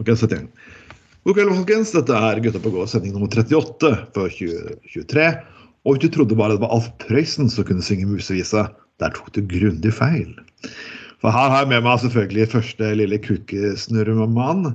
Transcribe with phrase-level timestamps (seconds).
[0.00, 0.48] Ok, sett igjen.
[1.24, 1.92] God kveld, folkens.
[1.94, 5.26] Dette er Gutta på gå, sending nummer 38 for 2023.
[5.86, 8.64] Og du trodde bare det var Alf Prøysen som kunne synge musevise,
[9.02, 10.32] der tok du grundig feil.
[11.22, 14.72] For her har jeg med meg selvfølgelig første lille kukesnurremann,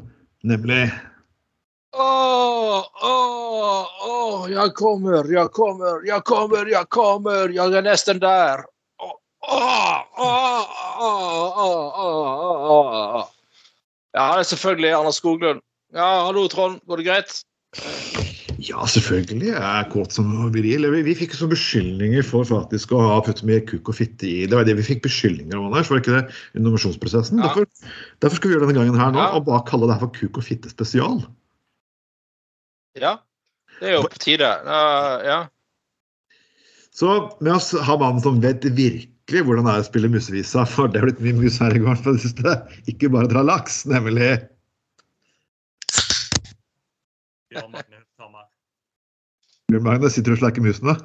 [0.48, 0.86] nemlig
[1.98, 8.68] Åh, åh, åh, jeg kommer, jeg kommer, jeg kommer, jeg kommer, jeg er nesten der.
[9.02, 9.16] Åh,
[9.48, 13.37] åh, åh, åh, åh, åh, åh, åh.
[14.18, 15.62] Ja, det er selvfølgelig Anna Skoglund.
[15.94, 17.36] Ja, hallo Trond, går det greit?
[18.58, 19.52] Ja, selvfølgelig.
[19.52, 20.88] Jeg er kåt som viril.
[20.92, 24.48] Vi, vi fikk så beskyldninger for faktisk å ha putt mer kuk og fitte i.
[24.50, 25.92] Det var det vi fikk beskyldninger om, Anders.
[25.92, 26.24] Var ikke det
[26.58, 27.44] i nominasjonsprosessen?
[27.44, 27.52] Ja.
[27.52, 27.68] Derfor,
[28.26, 29.30] derfor skal vi gjøre denne gangen her nå, Ja.
[29.38, 31.22] og bare kalle det her for Kuk og fitte spesial.
[32.98, 33.20] Ja,
[33.78, 34.50] det er jo på tide.
[34.66, 35.40] Uh, ja.
[36.98, 37.14] Så
[37.46, 38.66] med oss har mannen som vet
[39.28, 41.82] virkelig hvordan det er å spille musevisa, for det har blitt mye mus her i
[41.84, 42.54] går på det siste.
[42.88, 44.40] Ikke bare dra laks, nemlig
[47.52, 48.00] Bjørn Magne.
[49.68, 50.96] Bjørn Magne sitter og slakker musene.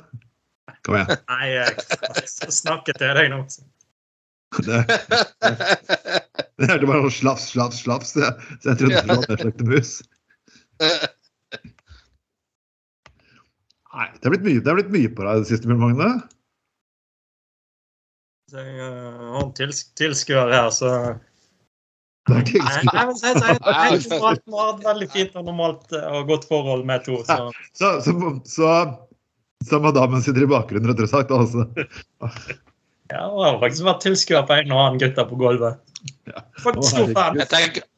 [0.87, 1.19] Kom igjen.
[1.32, 3.43] Nei, jeg snakker til deg nå.
[4.62, 4.78] Det,
[6.61, 8.15] det hørte bare sånn slaps, slaps, slaps.
[8.15, 9.97] Så jeg, trodde det var jeg mus.
[13.93, 15.82] Nei, det har blitt mye, det har blitt mye på deg i det siste, Bjørn
[15.82, 16.12] Magne.
[18.53, 20.89] Så Jeg øh, har en tils tilskuer her, så
[22.29, 26.29] Det er Nei, men jeg, jeg, jeg, jeg, har hatt veldig fint og normalt og
[26.29, 27.17] godt forhold med to.
[27.25, 28.12] Så Så, så,
[28.45, 28.75] så,
[29.71, 31.33] så madammen sitter i bakgrunnen, rett og slett?
[31.33, 31.65] Altså.
[33.09, 35.81] ja, jeg har faktisk vært tilskuer på en og annen gutter på gulvet.
[36.61, 37.41] Faktisk stor fan.
[37.41, 37.89] Jeg tenker,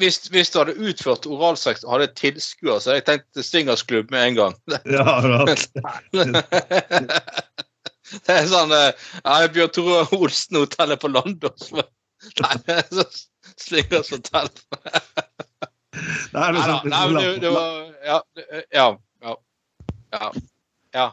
[0.00, 4.30] hvis, hvis du hadde utført oralsex og hadde tilskuer, så hadde jeg tenkt swingersklubb med
[4.30, 4.62] en gang.
[4.88, 5.68] Ja, akkurat.
[8.26, 8.90] Det er sånn eh,
[9.22, 11.70] ja, Bjørn Tore Olsen-hotellet på Landås.
[11.74, 13.06] Nei, så
[13.60, 14.50] swingershotell.
[14.70, 15.06] Det er
[16.34, 17.70] Nei liksom, Nei, men det, det var
[18.06, 18.18] Ja.
[18.74, 18.88] Ja.
[19.22, 19.36] Ja.
[20.14, 20.32] ja.
[20.96, 21.06] ja.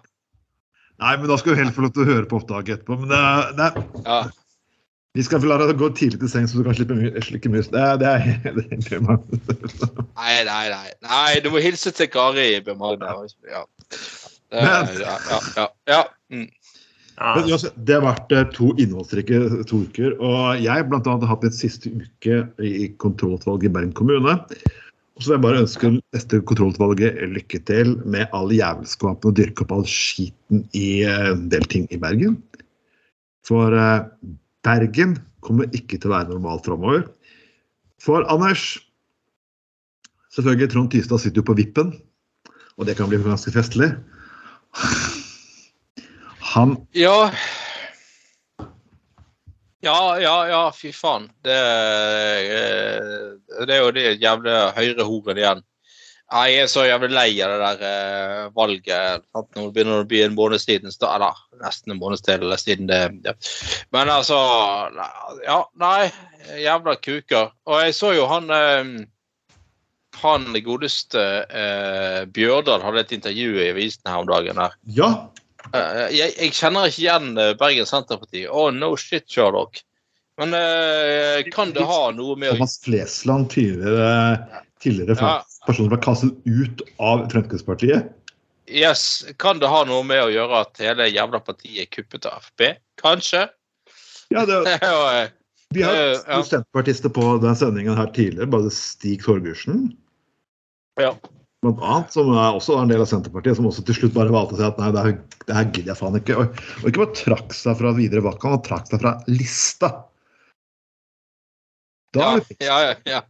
[0.98, 2.98] Nei, men da skal du helt få lov til å høre på opptaket etterpå.
[3.04, 3.24] Men det,
[3.60, 3.68] det,
[4.08, 4.20] ja.
[5.18, 7.70] vi skal la deg gå tidlig til sengs, så du kan slippe mye, slikke mus.
[7.74, 10.88] Det, det er det er Nei, nei, nei.
[11.06, 13.14] Nei, Du må hilse til Kari Bjørn Magne.
[13.46, 13.66] Ja.
[14.52, 15.18] Ja, ja,
[15.58, 16.04] ja, ja.
[16.32, 16.48] Mm.
[17.18, 19.40] Uansett, det har vært eh, to innholdsrike
[19.70, 20.14] to uker.
[20.22, 24.36] Og jeg blant annet har hatt min siste uke i kontrollutvalget i Bergen kommune.
[25.18, 29.66] Og så vil jeg bare ønske neste kontrollutvalget lykke til med all jævelskapen og dyrke
[29.66, 32.38] opp all skiten i eh, en del ting i Bergen.
[33.48, 34.06] For eh,
[34.68, 37.08] Bergen kommer ikke til å være normalt framover.
[38.04, 38.76] For Anders
[40.38, 41.96] Selvfølgelig, Trond Tystad sitter jo på vippen,
[42.78, 43.88] og det kan bli ganske festlig.
[46.58, 47.32] Han Ja.
[49.80, 51.28] Ja, ja, ja, fy faen.
[51.46, 55.62] Det, eh, det er jo det jævla høyrehoren igjen.
[56.28, 59.28] Jeg er så jævlig lei av det der eh, valget.
[59.32, 59.52] Sant?
[59.54, 60.90] Nå begynner det å bli en måned siden.
[60.90, 63.04] Eller nesten en måned siden det.
[63.24, 63.38] Ja.
[63.94, 64.42] Men altså
[65.46, 66.10] Ja, nei.
[66.58, 67.54] Jævla kuker.
[67.70, 68.96] Og jeg så jo han eh,
[70.18, 71.24] han godeste
[71.54, 74.58] eh, Bjørdal hadde et intervju i avisen her om dagen.
[74.58, 74.82] Der.
[74.98, 75.12] Ja.
[75.74, 78.46] Eh, jeg, jeg kjenner ikke igjen eh, Bergen Senterparti.
[78.48, 79.82] Oh, no shit, Sherlock.
[80.38, 84.38] Men uh, kan det ha noe med Thomas Flesland, tidligere,
[84.84, 85.32] tidligere Ja.
[85.66, 88.12] person som ble kastet ut av Fremskrittspartiet.
[88.70, 92.46] Yes, Kan det ha noe med å gjøre at hele jævla partiet er kuppet av
[92.46, 92.78] Frp?
[93.02, 93.48] Kanskje?
[94.30, 94.60] Ja, det,
[95.74, 96.44] vi har hatt ja.
[96.46, 99.88] senterpartister på den sendingen her tidligere, bare Stig Torgersen
[100.98, 101.16] ja.
[101.66, 104.58] Blant annet, som er også en del av Senterpartiet, som også til slutt bare valgte
[104.58, 105.06] å si at nei, det
[105.56, 106.38] her, gidder jeg faen ikke.
[106.42, 109.92] Og, og ikke bare trakk seg fra videre valgkamp, han trakk seg fra lista.
[112.16, 113.24] Da Ja, ja, ja,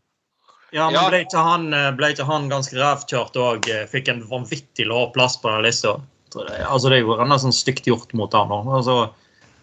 [0.75, 0.89] ja.
[0.91, 5.13] Men ble ikke han, ble ikke han ganske rævkjørt og eh, fikk en vanvittig lav
[5.15, 5.95] plass på den lista?
[6.35, 8.59] Altså, det er jo enda sånn stygt gjort mot han nå.
[8.75, 8.97] Altså,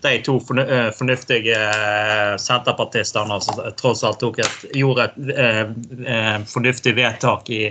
[0.05, 6.97] de to eh, fornuftige eh, senterpartistene som tross alt tok et, gjorde et eh, fornuftig
[6.99, 7.63] vedtak i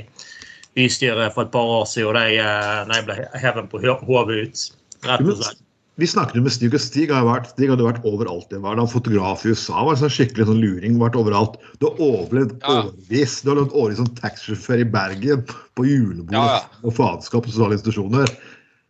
[0.75, 4.39] bystyret for et par år siden, og de, eh, de ble hevet på ho- hodet
[4.47, 4.63] ut.
[5.05, 5.59] Rett og slett.
[6.01, 8.47] Vi snakket jo med Stig, og Stig, hadde vært, Stig hadde vært overalt.
[8.49, 11.59] Det var da fotograf i USA, var en sånn skikkelig sånn luring, vært overalt.
[11.77, 12.79] Du har overlevd Ja.
[12.89, 13.35] årevis.
[13.43, 15.45] Du har levd årevis som taxisjåfør i Bergen,
[15.77, 16.61] på julebord Ja, ja.
[16.83, 18.25] og faenskap på sosiale institusjoner.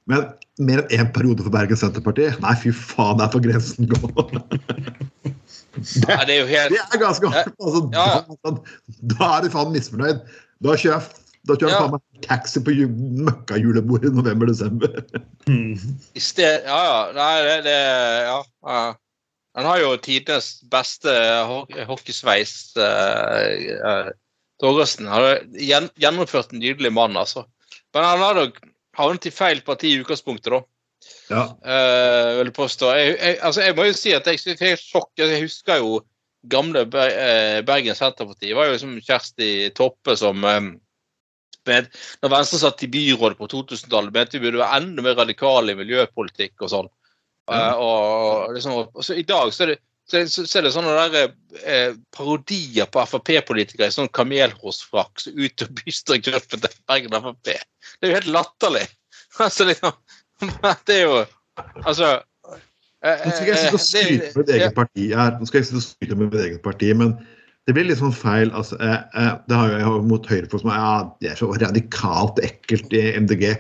[0.08, 0.30] Men
[0.60, 2.30] mer enn én periode for Bergen Senterparti?
[2.40, 4.42] Nei, fy faen, det er på grensen gå.
[5.74, 7.54] Det er jo helt Det er ganske hardt.
[7.60, 8.36] Altså, Ja, ja.
[8.46, 8.56] da,
[9.16, 10.22] da er du faen misfornøyd.
[10.64, 11.04] Da kjører jeg
[11.48, 11.98] da kjører han Ja.
[11.98, 14.94] meg taxi på møkkajulebordet møkkajulebord i november-desember.
[16.20, 17.00] I sted, ja, ja.
[17.18, 17.78] Nei, det, det
[18.30, 18.38] ja,
[18.70, 18.84] ja.
[19.54, 21.12] Han har jo tidenes beste
[21.46, 22.54] ho- hockeysveis.
[22.74, 24.08] Uh, uh,
[24.64, 27.44] Torgersen har gjen, gjennomført en nydelig mann, altså.
[27.94, 28.58] Men han har nok
[28.98, 30.62] havnet i feil parti i utgangspunktet, da.
[31.30, 31.44] Ja.
[31.60, 32.90] Uh, vil jeg påstå.
[32.98, 35.12] Jeg, jeg, altså, jeg må jo si at jeg fikk er sjokk.
[35.20, 36.00] Jeg husker jo
[36.50, 37.14] gamle Ber
[37.68, 38.50] Bergen Senterparti.
[38.50, 40.72] Det var jo som Kjersti Toppe som eh,
[41.70, 41.88] med,
[42.24, 45.80] Når Venstre satt i byrådet på 2000-tallet, mente vi burde være enda mer radikale i
[45.80, 46.92] miljøpolitikk og sånn.
[47.52, 49.78] Eh, og liksom, og så I dag så er det,
[50.08, 55.24] så er det, så er det sånne der, eh, parodier på Frp-politikere i sånn kamelhårsfrakk
[55.24, 57.40] som ut og bystyregruppen til Bergen Frp.
[57.48, 58.88] Det er jo helt latterlig.
[59.42, 59.96] Altså, liksom,
[60.86, 61.14] det er jo
[61.88, 62.10] Altså
[63.02, 65.48] eh, Nå skal ikke jeg sitte og eh, skryte med mitt eget parti her, nå
[65.50, 67.16] skal jeg sitte og skryte med mitt eget parti, men
[67.68, 68.52] det blir litt sånn feil.
[68.52, 72.92] altså, eh, eh, Det har jo mot høyrefolk som ja, det er så radikalt ekkelt
[72.96, 73.56] i MDG.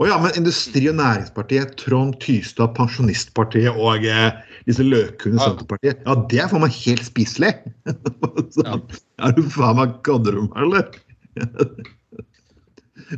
[0.00, 4.30] Å ja, men Industri- og Næringspartiet, Trond Tystad, Pensjonistpartiet og eh,
[4.68, 5.48] disse løkhundene i Ja.
[5.50, 7.52] Senterpartiet, ja, det er for meg helt spiselig!
[8.54, 8.80] så,
[9.20, 10.88] Er du faen meg meg, eller?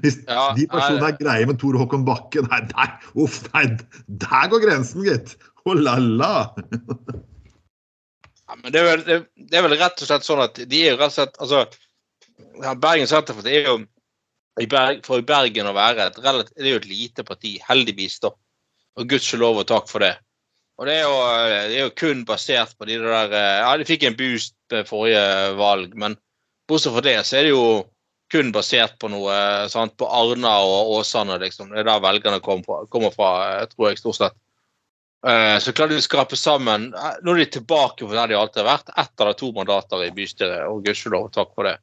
[0.03, 2.89] Hvis Ja, de personene er greie med Tor Håkon Bakke, nei, nei,
[3.21, 3.67] uff, nei,
[4.09, 5.37] der går grensen, gitt!
[5.69, 6.33] Oh la la!
[8.49, 9.19] Ja, men det er, vel, det,
[9.51, 11.63] det er vel rett og slett sånn at de er jo rett og slett altså,
[12.83, 13.77] Bergen Senterparti er jo
[14.61, 17.55] i Berg, For i Bergen å være et relativt, det er jo et lite parti,
[17.65, 18.33] heldigvis, da.
[19.01, 20.13] Og gudskjelov og takk for det.
[20.81, 21.17] Og det er, jo,
[21.71, 24.89] det er jo kun basert på de der eh, Ja, de fikk en boost ved
[24.89, 25.25] forrige
[25.57, 26.17] valg, men
[26.69, 27.65] bortsett fra det så er det jo
[28.33, 29.35] kun basert på noe
[29.73, 31.73] sant, på Arna og Åsane, liksom.
[31.73, 34.39] Det er der velgerne kommer fra, kommer fra eh, tror jeg, stort sett.
[35.23, 38.35] Eh, Så klarer de å skrape sammen eh, Nå er de tilbake på der de
[38.39, 38.93] alltid har vært.
[38.99, 41.77] Ett eller to mandater i bystyret, og gudskjelov, takk for det.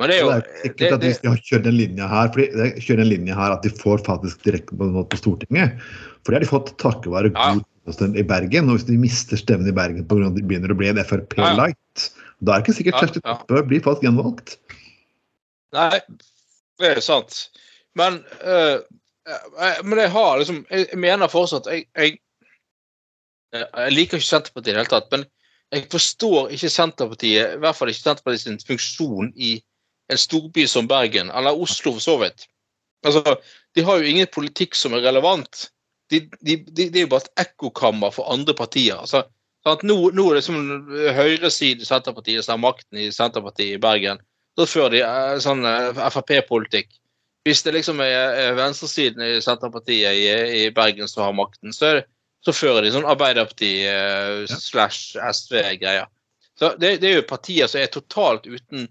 [0.00, 2.08] Men det er jo Det er sikkert det- at hvis de har kjørt en linje
[2.08, 5.78] her, fordi kjører en linje her at de får faktisk direkte på, på Stortinget.
[6.24, 7.52] For det har de fått takket være Ja.
[7.54, 8.70] god stemme i Bergen.
[8.70, 10.26] Og hvis de mister stemmen i Bergen pga.
[10.26, 12.10] at de begynner å bli en Frp-light,
[12.42, 13.34] da er det ikke sikkert Ja, Kjersti ja.
[13.36, 14.56] Toppe blir faktisk gjenvalgt.
[15.72, 16.00] Nei,
[16.80, 17.48] det er sant.
[17.94, 18.78] Men, eh,
[19.84, 22.18] men jeg har liksom Jeg, jeg mener fortsatt jeg, jeg,
[23.52, 25.26] jeg liker ikke Senterpartiet i det hele tatt, men
[25.72, 29.54] jeg forstår ikke Senterpartiet, i hvert fall ikke Senterpartiet sin funksjon i
[30.12, 32.46] en storby som Bergen, eller Oslo for så vidt.
[33.06, 33.36] Altså,
[33.74, 35.68] de har jo ingen politikk som er relevant.
[36.12, 38.98] De, de, de, de er jo bare et ekkokammer for andre partier.
[39.00, 39.24] Altså,
[39.64, 39.84] sant?
[39.88, 40.58] Nå, nå er det som
[41.16, 44.20] høyresiden i Senterpartiet som har makten i Senterpartiet i Bergen.
[44.58, 46.92] Da fører de eh, sånn eh, Frp-politikk.
[47.48, 50.26] Hvis det liksom er eh, venstresiden i Senterpartiet i,
[50.60, 52.04] i Bergen som har makten, så, er det,
[52.42, 54.42] så fører de sånn Arbeiderparti eh.
[56.58, 58.88] Så det, det er jo partier som er totalt uten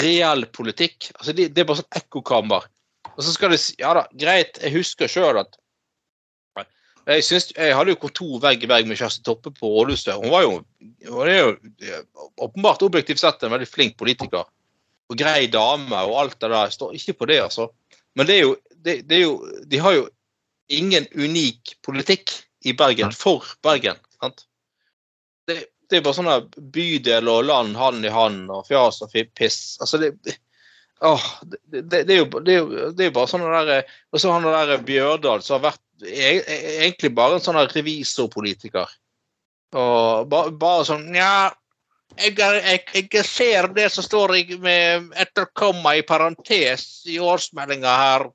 [0.00, 1.10] reell politikk.
[1.18, 2.68] Altså det, det er bare sånn ekkokammer.
[3.14, 5.58] Og så skal de si Ja da, greit, jeg husker sjøl at
[7.04, 10.14] jeg, synes, jeg hadde jo kontor vegg i vegg med Kjersti Toppe på Rådhuset.
[10.22, 10.54] Hun var jo,
[11.10, 11.50] hun er jo
[12.46, 14.46] åpenbart objektivt sett en veldig flink politiker.
[15.12, 16.62] Og grei dame og alt det der.
[16.64, 17.68] Jeg står ikke på det, altså.
[18.16, 18.54] Men det er jo,
[18.86, 19.34] det, det er jo
[19.68, 20.06] De har jo
[20.72, 22.32] ingen unik politikk
[22.64, 24.00] i Bergen for Bergen.
[24.20, 24.46] sant?
[25.48, 25.58] Det,
[25.90, 26.38] det er bare sånne
[26.74, 29.76] bydel og land hand i hand og fjas og piss.
[29.84, 30.38] Altså, det,
[31.04, 33.82] Åh, det, er jo, det, er jo, bare sånn der
[34.14, 38.88] Og så han der Bjørdal som har vært e- e- egentlig bare en sånn revisorpolitiker.
[39.74, 41.50] Og bare, bare sånn Nja,
[42.14, 48.28] jeg, jeg, jeg ser det som står i, med etterkomma i parentes i årsmeldinga her.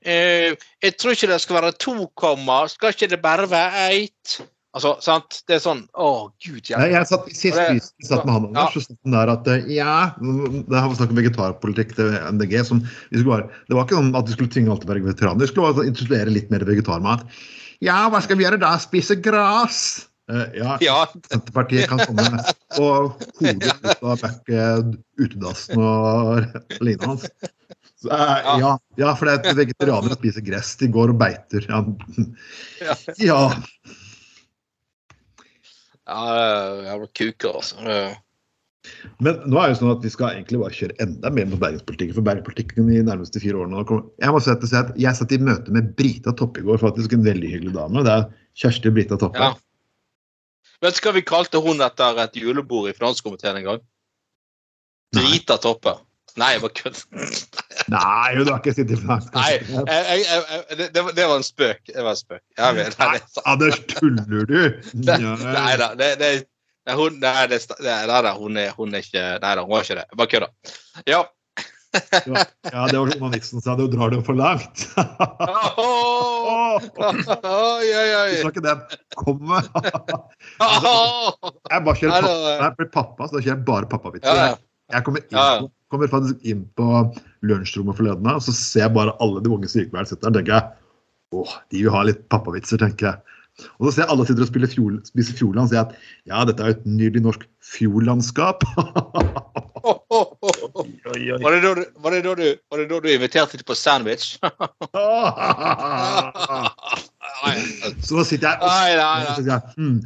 [0.00, 2.62] Eh, jeg tror ikke det skal være to komma.
[2.72, 4.40] Skal ikke det bare være ett?
[4.72, 5.42] Altså, sant?
[5.44, 8.72] Det er sånn Å, gud Nei, jeg satt, Sist det- vi satt med han Anders,
[8.72, 12.54] så satt han der at eh, ja Det har vi snakket om vegetarpolitikk til MDG.
[12.64, 12.80] Som
[13.26, 15.44] bare, det var ikke sånn at vi skulle tvinge alt til å være veteraner.
[15.44, 17.26] Vi skulle bare introdusere litt mer vegetarmat.
[17.84, 18.72] Ja, hva skal vi gjøre da?
[18.80, 20.06] Spise gras?
[20.30, 20.98] Uh, ja, Ja.
[21.28, 22.24] Senterpartiet kan komme
[22.80, 24.48] og hodet ut av back
[25.20, 26.46] utedassen og
[26.86, 27.28] lignende hans.
[28.10, 30.74] Eh, ja, ja, for det er vegetarianere spiser gress.
[30.80, 31.66] De går og beiter.
[31.68, 31.84] Ja.
[33.22, 33.40] ja.
[36.02, 36.20] Ja,
[36.82, 37.78] det er kuker, altså.
[39.22, 41.60] Men nå er det jo sånn at vi skal egentlig bare kjøre enda mer mot
[41.62, 42.16] bergenspolitikken.
[42.16, 43.84] For bergenspolitikken i de nærmeste fire årene
[44.18, 47.26] Jeg må si at jeg satt i møte med Brita Toppe i går, faktisk en
[47.26, 48.02] veldig hyggelig dame.
[48.06, 48.26] Det er
[48.58, 49.38] Kjersti Brita Toppe.
[49.38, 49.54] Ja.
[50.82, 53.84] Vet du hva vi kalte hun etter et julebord i finanskomiteen en gang?
[55.14, 55.94] Brita Toppe.
[56.40, 57.00] Nei, jeg bare kødd.
[57.90, 59.26] Nei, du har ikke sittet i finans.
[59.34, 60.36] Nei, jeg, jeg, jeg,
[60.78, 61.80] det, det var- en spøk.
[61.88, 62.42] Det var en spøk.
[62.78, 64.60] Vet, nei, det, Anders, tuller du?
[64.92, 65.88] det, nei da.
[65.98, 66.30] Det, det,
[66.86, 69.82] nei, hun, nei, det, nei, da, hun, er, hun er ikke Nei da, hun var
[69.86, 70.06] ikke det.
[70.18, 70.48] Bare kødda.
[71.10, 71.20] Ja.
[71.92, 74.76] Ja, det var som Nixon sa, du drar det for langt.
[76.56, 78.30] Oi, oi, oi.
[78.32, 78.80] Du sa ikke den.
[79.20, 79.58] Komme.
[81.72, 82.52] Jeg bare kjører pappa.
[82.62, 84.56] Jeg blir pappa, så da kjører jeg bare pappavitser.
[84.92, 86.86] Jeg kommer, inn, kommer faktisk inn på
[87.46, 90.34] lunsjrommet forleden, og så ser jeg bare alle de unge sykepleierne sitte der.
[90.38, 90.64] tenker jeg,
[91.34, 93.16] åh, De vil ha litt pappavitser, tenker jeg.
[93.78, 95.92] Og så ser jeg alle sitter og spiller fjol, spiser Fjordland, og sier at
[96.30, 97.42] ja, dette er jo et nydelig norsk
[97.74, 98.58] fjordlandskap.
[99.82, 103.74] Var det da du, var det da du, var det da du inviterte til på
[103.74, 104.38] sandwich?
[108.06, 108.70] så sitter jeg og
[109.74, 109.98] hmm,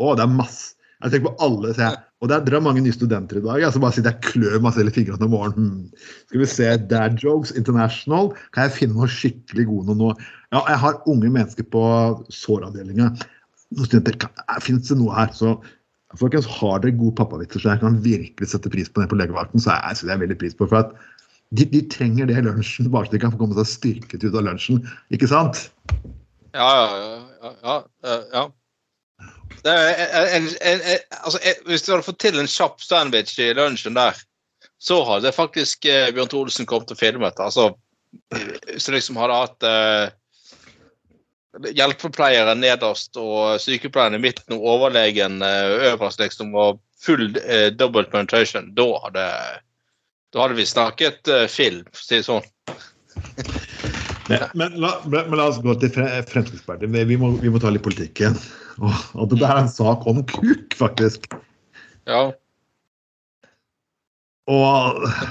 [0.00, 0.72] å, det er masse.
[1.02, 2.00] Jeg tenker på alle, sier jeg.
[2.22, 3.58] Og det er, dere er mange nye studenter i dag.
[3.58, 5.70] Jeg, bare sitter jeg og klør meg selv i fingrene om morgenen.
[5.82, 6.08] Hmm.
[6.30, 8.30] Skal vi se Dad Jokes International.
[8.54, 10.10] Kan jeg finne noe skikkelig gode noe nå?
[10.54, 11.84] Ja, jeg har unge mennesker på
[12.30, 13.10] såravdelinga.
[13.74, 14.30] Noen studenter,
[14.62, 15.34] Fins det noe her?
[15.34, 15.56] Så
[16.20, 19.62] folkens, har dere gode pappavitser, så jeg kan virkelig sette pris på det på legevakten,
[19.62, 20.68] så jeg setter jeg veldig pris på.
[20.70, 20.94] for at
[21.56, 24.36] de, de trenger det i lunsjen, bare så de kan få komme seg styrket ut
[24.36, 24.82] av lunsjen.
[25.12, 25.66] Ikke sant?
[26.54, 27.54] Ja, ja, ja.
[27.64, 28.44] ja, ja.
[28.46, 28.61] Det
[29.64, 34.18] en, en, en, altså, hvis du hadde fått til en kjapp sandwich i lunsjen der,
[34.82, 37.38] så hadde faktisk eh, Bjørn Thoresen kommet og filmet.
[37.40, 37.68] Altså,
[38.66, 40.10] hvis du liksom hadde hatt eh,
[41.76, 48.04] hjelpepleiere nederst og sykepleieren i midten og overlegen eh, øverst, liksom, og full eh, double
[48.10, 49.26] penetration, da hadde,
[50.34, 52.50] da hadde vi snakket eh, film, for å si det sånn.
[54.30, 56.88] Men, men, la, men la oss gå til Fre- Fremskrittspartiet.
[56.94, 58.36] Vi, vi må ta litt politikk igjen.
[58.80, 61.20] Og det er en sak om kuk, faktisk.
[62.08, 62.30] Ja.
[64.50, 64.76] Og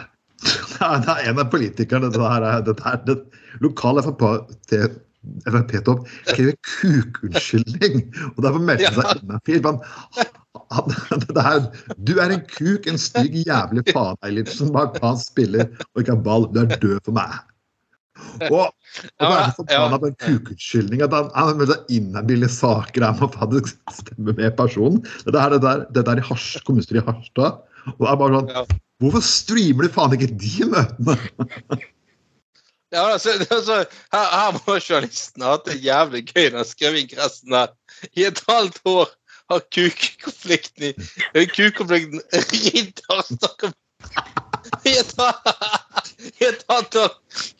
[0.41, 3.17] det er, det en av politikerne det her er, det er det,
[3.62, 7.93] Lokal Frp-topp krever kukunnskyldning.
[8.36, 9.03] Og derfor meldte han
[9.45, 9.83] seg inn Han-
[11.27, 11.60] det er,
[12.07, 14.71] Du er en kuk, en stygg jævlig faen, Eilertsen.
[14.74, 16.48] Bare ta en spiller og ikke ha ball.
[16.53, 17.31] Du er død for meg.
[18.49, 21.03] Og, og så er det forbanna på en kukunnskyldning.
[21.05, 25.01] At han, han er med seg inhabil saker der man faktisk stemmer med personen.
[25.27, 27.61] Det er det der, det der i Hars, kommunestyret i Harstad.
[27.97, 31.15] Og det er bare sånn Hvorfor streamer du faen ikke de møtene?
[32.91, 33.77] Ja, altså, altså,
[34.11, 37.71] her, her må journalisten ha hatt det jævlig gøy når han skrev ingressen her.
[38.19, 39.13] I et halvt år
[39.51, 44.40] har kukkonflikten i kukkonflikten ridd Harstad I
[44.85, 46.11] et tatt
[46.41, 47.11] et halvt år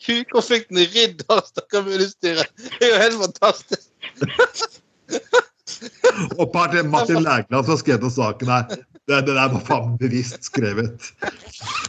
[0.06, 2.46] kukkonflikten ridd Harstad kommunestyre.
[2.58, 3.88] Det er jo helt fantastisk.
[6.38, 8.68] Og parti Martin Lægland som har skrevet om saken her.
[9.08, 11.12] Det, det der var faen bevisst skrevet.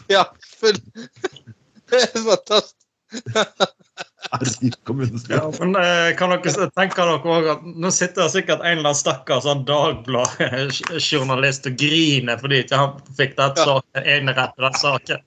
[0.10, 0.24] Ja,
[0.60, 0.80] full
[1.90, 2.80] Det er fantastisk.
[4.34, 5.38] Herregud, kommunestyre.
[5.38, 8.90] Ja, men eh, kan dere tenke dere også at Nå sitter det sikkert en eller
[8.90, 13.76] annen stakkars sånn Dagblad-journalist og griner fordi ikke han fikk den ja.
[14.18, 15.20] enerett til den saken.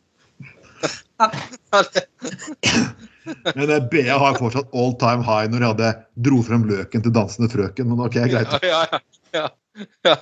[3.54, 5.90] Men eh, BA har fortsatt all time high når de hadde
[6.26, 7.84] dro frem løken til dansende frøken.
[7.92, 8.50] Men ok, greit.
[8.66, 8.98] Ja, ja,
[9.38, 9.46] ja.
[10.08, 10.14] ja.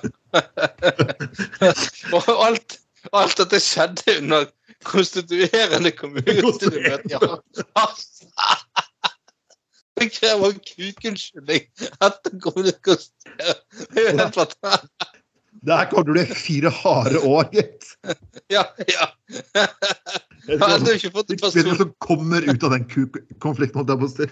[2.15, 2.69] Og alt,
[3.15, 4.41] alt dette skjedde under
[4.85, 7.09] konstituerende kommunestyremøte.
[7.15, 7.19] Ja.
[9.95, 11.61] Det krever kukunnskyldning
[12.03, 13.61] etter kommunekonstitueret.
[13.95, 14.15] Det
[15.93, 16.13] kommer.
[16.13, 17.85] Det fire harde år, gitt.
[18.51, 19.07] Ja, ja.
[19.55, 23.77] Jeg vet hadde ikke fått hva som- vet du som kommer ut av den kuk-konflikten,
[23.79, 24.25] holdt jeg på å si.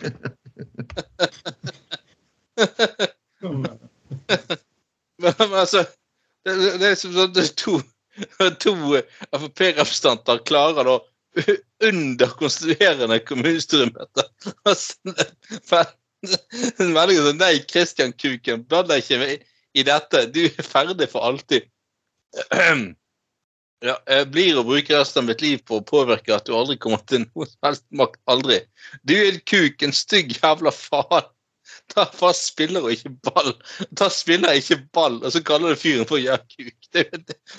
[5.24, 5.86] Men, altså,
[6.45, 7.79] det, det, det er som sånn to,
[8.63, 8.75] to
[9.34, 11.00] Frp-representanter klarer da
[11.84, 14.25] under konstituerende kommunestyremøte
[14.70, 15.25] å sende
[16.79, 19.39] en melding som Nei, Kristian Kuken, bland deg ikke
[19.74, 20.25] i dette.
[20.32, 21.70] Du er ferdig for alltid.
[23.84, 26.77] Ja, jeg blir å bruke resten av mitt liv på å påvirke at du aldri
[26.79, 28.15] kommer til noen som helst makt.
[28.32, 28.62] Aldri.
[29.03, 31.27] Du er en kuk, en stygg jævla faen.
[31.93, 33.53] Ta bare spiller og ikke ball.
[34.00, 36.74] Ta spiller ikke ball, og så kaller du fyren for jakuk.
[36.93, 37.05] Det,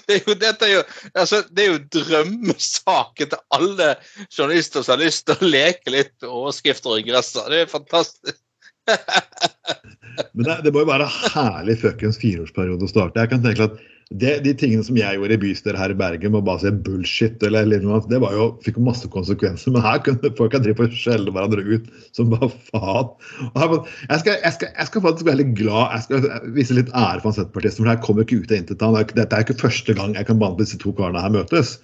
[0.06, 0.82] det, det, er jo,
[1.14, 3.90] altså, det er jo drømmesaken til alle
[4.28, 7.48] journalister som har lyst til å leke litt overskrifter og gresset.
[7.50, 8.40] Det er fantastisk.
[10.34, 13.22] Men det, det må jo være herlig fuckings fireårsperiode å starte.
[13.22, 13.80] Jeg kan tenke at
[14.10, 16.72] det, De tingene som jeg gjorde i bystyret her i Bergen med å bare si
[16.86, 19.72] bullshit, eller, eller det var jo, fikk masse konsekvenser.
[19.74, 23.10] Men her kunne folk drive og skjelle hverandre ut som bare faen.
[23.48, 23.74] Og her,
[24.10, 27.24] jeg, skal, jeg, skal, jeg skal faktisk være litt glad, jeg skal vise litt ære
[27.24, 27.78] for Senterpartiet.
[27.78, 28.86] For det her kommer ikke ut av intet.
[29.16, 31.78] Dette er ikke første gang jeg kan behandle disse to karene her møtes.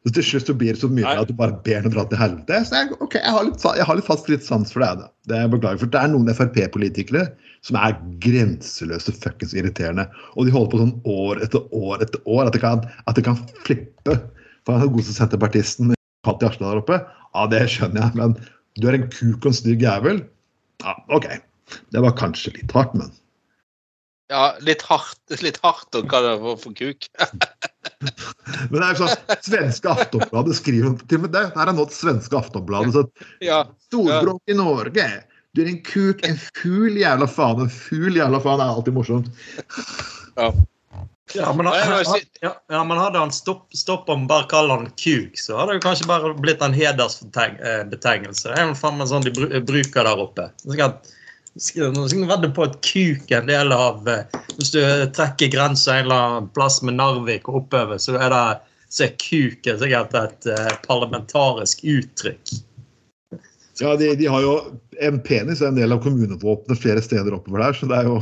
[0.00, 2.18] Så til slutt så blir det så mye at du bare ber ham dra til
[2.18, 2.62] helvete.
[2.66, 5.10] Så jeg, okay, jeg har litt, jeg har litt fast litt sans for det.
[5.28, 7.26] Det er jeg beklager, for det er noen Frp-politikere
[7.66, 10.06] som er grenseløse fuckings irriterende.
[10.36, 12.48] Og de holder på sånn år etter år etter år.
[12.48, 14.16] At det kan, at det kan flippe.
[14.68, 15.94] For den godeste senterpartisten
[16.26, 16.98] Katti Arsland der oppe,
[17.32, 18.16] ja, det skjønner jeg.
[18.20, 18.36] Men
[18.80, 20.22] du er en kuk og en stygg jævel.
[20.84, 21.28] Ja, OK.
[21.94, 23.12] Det var kanskje litt hardt, men
[24.30, 27.08] Ja, litt hardt, litt hardt å kalle det for, for kuk.
[28.70, 31.42] Men det er jo sånn, svenske Aftonbladet skriver til og med det.
[31.56, 32.94] Her er nå et svenske Aftonbladet.
[32.94, 33.02] så
[33.44, 33.64] Ja.
[33.88, 35.06] Storbråk i Norge.
[35.56, 37.64] Du er en kuk, en ful jævla faen.
[37.64, 39.30] En ful jævla faen er alltid morsomt.
[40.36, 40.52] Ja.
[41.34, 41.66] Ja, men,
[42.42, 45.84] ja, ja, men hadde han stopp, om bare å kalle han kuk, så hadde det
[45.84, 48.48] kanskje bare blitt en hedersbetegnelse.
[48.48, 50.48] Det er jo faen meg sånn de bruker der oppe.
[50.66, 50.74] Nå
[51.60, 54.80] skal jeg vedde på at kuk er en del av eh, Hvis du
[55.16, 58.44] trekker grensa en eller annen plass med Narvik og oppover, så er det
[58.90, 62.54] så er kuk er sikkert et eh, parlamentarisk uttrykk.
[63.80, 64.54] Ja, de, de har jo
[65.00, 68.18] En penis er en del av kommunevåpenet flere steder oppover der, så det er jo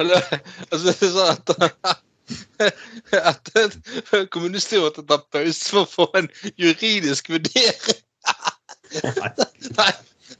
[0.00, 0.24] Eller,
[0.70, 2.00] altså, det sånn at
[3.12, 3.50] at
[4.30, 6.28] kommunestyret måtte ta pause for å få en
[6.60, 8.00] juridisk vurdering.
[9.78, 9.90] Nei,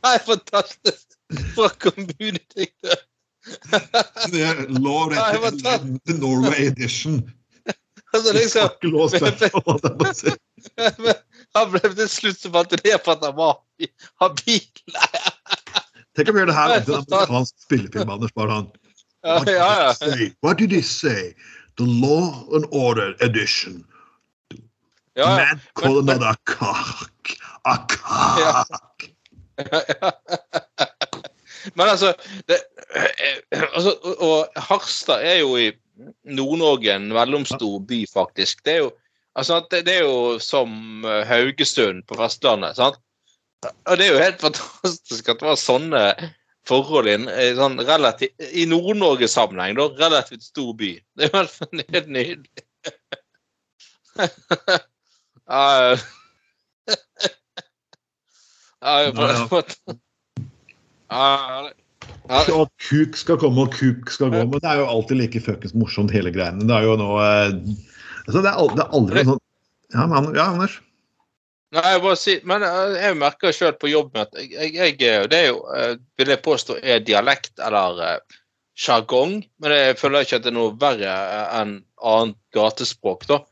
[0.04, 1.06] nei fantastisk!
[1.54, 3.02] Fra kommunedirektør.
[4.32, 5.50] Det er Law hva
[6.06, 7.20] The Norway edition.
[8.10, 10.34] Altså, liksom, Ikke lov å si.
[11.56, 13.54] Han ble til slutt så fant det ned på at han var
[14.22, 14.66] habil.
[16.16, 18.32] Tenk om vi gjør det her en amerikansk spillefilm, Anders.
[18.36, 18.68] Bare han.
[19.24, 19.92] Ja, What did ja, they ja.
[19.92, 20.32] say?
[20.42, 21.34] What did they say?
[21.76, 23.84] The Law and Order edition.
[25.16, 25.36] Ja, ja.
[25.36, 27.36] Man call Men- another a cock.
[27.64, 29.10] A cock.
[31.76, 32.14] Men altså,
[32.48, 32.56] det,
[33.52, 35.66] altså Og Harstad er jo i
[36.24, 38.64] Nord-Norge en mellomstor by, faktisk.
[38.64, 38.90] Det er jo,
[39.38, 42.76] altså, det, det er jo som eh, Haugesund på Vestlandet.
[42.78, 43.00] sant?
[43.62, 46.04] Og det er jo helt fantastisk at det var sånne
[46.68, 49.76] forhold i sånn i Nord-Norge-sammenheng.
[49.78, 50.94] da, Relativt stor by.
[51.16, 52.64] Det er jo helt, nydelig.
[55.50, 55.96] Ja, ja,
[62.30, 64.44] Ja, kuk skal komme og kuk skal gå.
[64.44, 66.62] Men det er jo alltid like fuckings morsomt, hele greiene.
[66.68, 67.50] Det er jo nå eh,
[68.30, 69.44] altså det, er det er aldri sånn
[69.90, 70.78] Ja, men, ja, Anders?
[71.74, 75.26] Nei, jeg bare si, men eh, jeg merker sjøl på jobben at jeg, jeg, eh,
[75.30, 78.22] det er jo, eh, vil jeg påstå, er dialekt eller
[78.80, 79.36] sjargong.
[79.62, 81.14] Men jeg føler ikke at det er noe verre
[81.60, 81.76] enn
[82.10, 83.26] annet gatespråk.
[83.30, 83.42] da.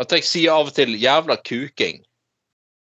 [0.00, 2.04] At jeg sier av og til 'jævla kuking'.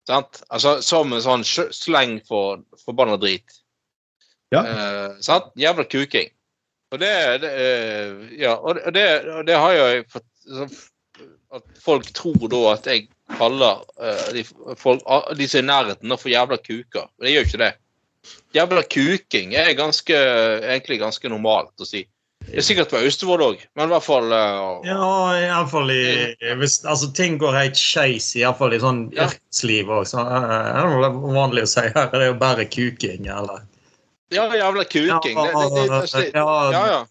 [0.07, 0.41] Sant?
[0.49, 3.61] Altså Som en sånn sleng for forbanna drit.
[4.51, 4.61] Ja.
[4.61, 5.53] Eh, sant?
[5.55, 6.29] Jævla kuking.
[6.91, 7.53] Og det, det
[8.39, 10.27] Ja, og det, og det, har jeg fått
[11.55, 14.43] At folk tror da at jeg kaller uh, de,
[14.79, 15.03] folk,
[15.37, 17.07] de som er i nærheten, for jævla kuker.
[17.17, 17.71] Men jeg gjør ikke det.
[18.55, 20.17] Jævla kuking er ganske,
[20.65, 22.03] egentlig ganske normalt å si.
[22.45, 25.05] Det er sikkert på Austevoll òg, men i hvert fall uh, Ja,
[25.39, 26.01] iallfall i
[26.59, 29.25] hvis, Altså, ting går helt skeis, iallfall i sånn Ja.
[29.31, 30.05] yrkesliv òg.
[30.11, 33.65] Så uh, er det vel vanlig å si her Det er jo bare kuking, eller
[34.33, 35.41] Ja, jævla kuking.
[35.41, 37.01] Det, det, det, det, Ja, ja, ja.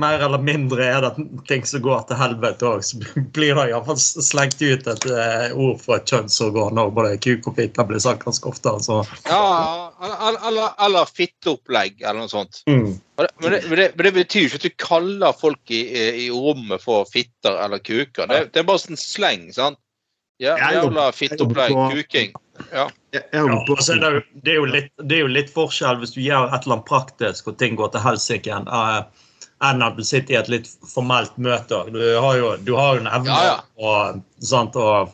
[0.00, 3.00] Mer eller mindre er det ting som går til helvete òg, så
[3.36, 7.58] blir det iallfall slengt ut et eh, ord fra et kjønnsorgan når både kuk og
[7.60, 8.72] fitte blir sagt ganske ofte.
[8.72, 9.02] altså.
[9.28, 9.92] Ja,
[10.48, 12.62] eller, eller, fitteopplegg eller noe sånt.
[12.70, 12.94] Mm.
[13.18, 15.82] Men det, men, det, men, det, betyr ikke at du kaller folk i,
[16.24, 18.30] i rommet for fitter eller kuker.
[18.30, 19.80] Det, det er bare sånn sleng, sant?
[20.42, 22.32] Ja, jævla fitteopplegg, kuking.
[22.72, 22.88] Ja.
[23.12, 26.64] Ja, altså, det, er jo, litt, det er jo litt forskjell hvis du gjør et
[26.64, 29.04] eller annet praktisk og ting går til helsike Uh,
[29.62, 31.78] enn at du sitter i et litt formelt møte.
[31.94, 33.58] Du har jo, du har jo en evne Ja, ja.
[33.78, 35.06] og, sant, å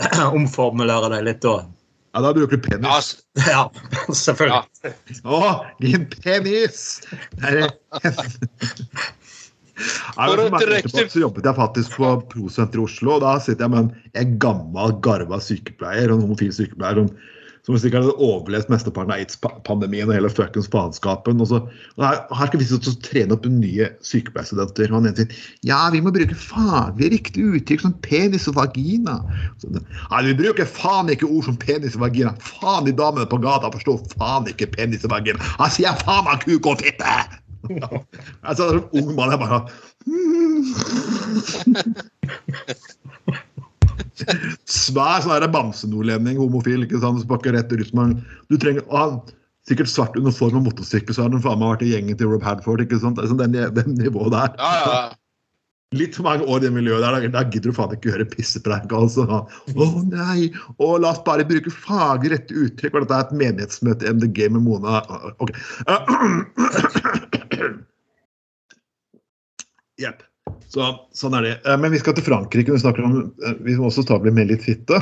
[0.38, 1.58] omformulere deg litt da.
[2.10, 2.86] Ja, da bruker du penis.
[2.86, 3.00] Ja,
[3.54, 3.66] Ja,
[4.08, 4.94] selvfølgelig.
[5.24, 5.42] Å,
[5.82, 6.86] din penis!
[10.20, 13.14] Er- tilbake så jobbet jeg faktisk på Prosenteret i Oslo.
[13.16, 17.08] og Da sitter jeg med en, en gammel, garva sykepleier, en homofil sykepleier som,
[17.66, 21.42] som sikkert hadde overlevd mesteparten av aids-pandemien og hele fuckings faenskapen.
[21.44, 21.50] Og,
[21.98, 24.86] og her, skal vi og trene opp nye sykepleierstudenter.
[24.90, 25.30] Og han ene sier
[25.68, 29.14] ja, vi må bruke faglig riktig uttrykk som penis og vagina.
[29.60, 32.32] Så, Nei, vi bruker faen ikke ord som penis og vagina.
[32.44, 35.38] Faen, de damene på gata forstår faen ikke penis og vagina.
[35.60, 37.12] Han sier faen meg kuk og fitte!
[38.48, 39.58] Altså, en ung mann, jeg bare
[44.70, 47.76] Svær sånn bamsenordlending, homofil, ikke sant, spakker rett i.
[47.80, 47.86] Du
[48.56, 49.06] trenger å ha
[49.68, 52.44] sikkert svart uniform og motorsykkel, så har den faen meg vært i gjengen til Rob
[52.46, 53.16] Hadford, ikke sant.
[53.30, 54.50] Sånn den, den nivået der.
[54.60, 55.00] ja, ja.
[55.98, 58.92] Litt for mange år i det miljøet der, da, gidder du faen ikke høre pissepreik.
[58.94, 59.24] Altså.
[59.26, 60.46] Å nei,
[60.78, 62.94] Og la oss bare bruke faglig rette uttrykk.
[62.94, 65.02] Og dette er et menighetsmøte MDG med Mona.
[65.42, 65.50] Ok.
[70.04, 70.22] Jepp.
[70.70, 71.54] Så, sånn er det.
[71.66, 72.72] Eh, Men vi skal til Frankrike.
[72.72, 75.00] Vi snakker om, eh, vi må også bli med litt fitte.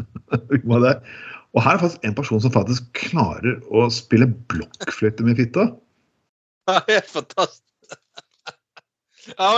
[1.50, 5.70] Og her er faktisk en person som faktisk klarer å spille blokkfløyte med fitta.
[6.70, 7.64] Ja, det er fantastisk.
[9.38, 9.48] Ja,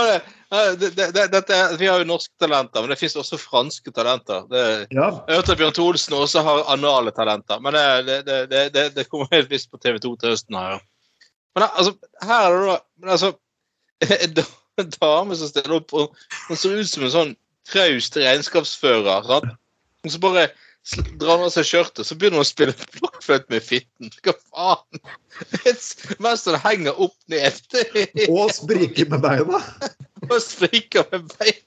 [0.75, 4.47] det, det, det, vi har jo norske talenter, men det finnes også franske talenter.
[4.49, 8.39] Det, Ja, jeg hørte at Bjørn Tholsen også har anale talenter, men det, det, det,
[8.51, 10.57] det, det, det kommer helt visst på TV 2 til høsten.
[10.57, 10.81] her.
[11.53, 11.93] Men altså,
[12.25, 13.31] her er det da altså,
[14.81, 16.13] en dame som stiller opp, og
[16.49, 17.33] hun ser ut som en sånn
[17.69, 19.27] traust regnskapsfører.
[19.29, 19.51] sant?
[20.03, 20.47] Og så bare
[21.21, 24.11] drar hun av seg skjørtet, så begynner hun å spille blokkfløyte med fitten.
[24.25, 25.03] Hva faen?
[26.23, 27.59] Mens hun henger opp ned.
[28.33, 29.61] og spriker med beina.
[30.29, 31.61] Og spriker med bein.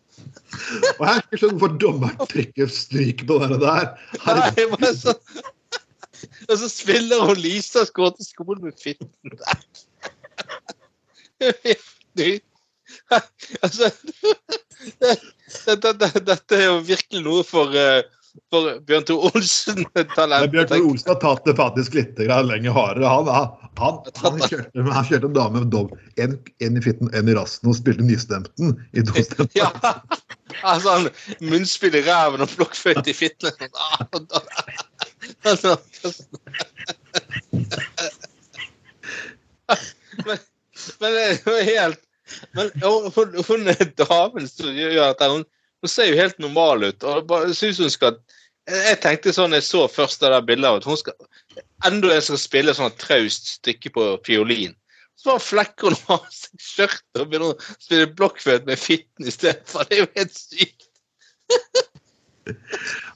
[0.96, 3.88] Og jeg skjønner ikke hvorfor dommeren trykker stryk på det der.
[4.24, 4.76] Herregud.
[4.82, 5.16] Nei, så
[6.48, 9.10] Og så spiller hun Lisa som går til skolen med fitten.
[12.16, 12.40] Det-
[13.62, 13.90] Altså
[15.66, 18.02] dette, dette, dette er jo virkelig noe for, eh,
[18.52, 20.50] for Bjørn Thor Olsen-talent.
[20.54, 23.10] Bjørn Tore Olsen har tatt det faktisk litt lenger hardere.
[23.10, 23.30] Han,
[23.80, 25.94] han, han, kjørte, han kjørte en dame med dobb.
[26.22, 29.54] En, en i fitten, en i rassen, og spilte nystemten i tostemten.
[29.62, 29.70] Ja.
[30.64, 31.08] Altså, han
[31.44, 33.50] munnspill i ræven og blokkfløyte i fitten.
[35.44, 35.76] Altså,
[40.26, 40.38] men,
[41.02, 42.00] men det er jo helt
[42.56, 43.68] Men hun, hun, hun
[44.00, 45.28] damen som gjør dette.
[45.30, 45.44] Hun,
[45.84, 47.04] hun ser jo helt normal ut.
[47.04, 48.18] og bare synes hun skal
[48.66, 51.14] Jeg tenkte sånn jeg så først det der bildet at hun skal
[51.86, 54.74] enda en skal spille sånn traust stykke på fiolin.
[55.14, 59.34] Så bare flekker hun av seg skjørtet og begynner å spille blokkfløyte med fitten i
[59.34, 59.86] stedet for.
[59.86, 60.88] Det er jo helt sykt.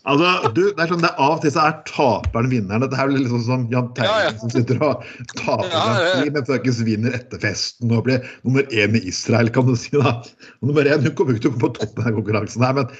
[0.09, 2.83] Altså, du, det er sånn, det er Av og til så er taperen vinneren.
[2.87, 4.33] Dette er litt sånn som Jahn Teigen Ja, ja.
[4.41, 5.05] som sitter og
[5.37, 5.85] taper Ja,
[6.23, 6.25] ja.
[6.33, 9.93] men fuckings vinner etter festen og blir nummer én i Israel, kan du si.
[9.97, 10.17] da.
[10.61, 12.93] Og nummer én, Hun kommer ikke til å komme på toppen av konkurransen, her, men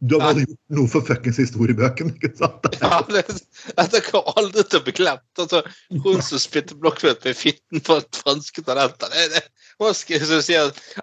[0.00, 2.14] du har gjort noe for fuckings historiebøkene.
[2.16, 2.64] ikke sant?
[2.80, 3.24] Ja, det,
[3.76, 5.26] dette kommer aldri til å bli glemt.
[5.42, 5.60] Altså,
[5.92, 9.12] hun som spytter blokkfløyte med fitten på et franske talenter.
[9.12, 9.44] Det, det,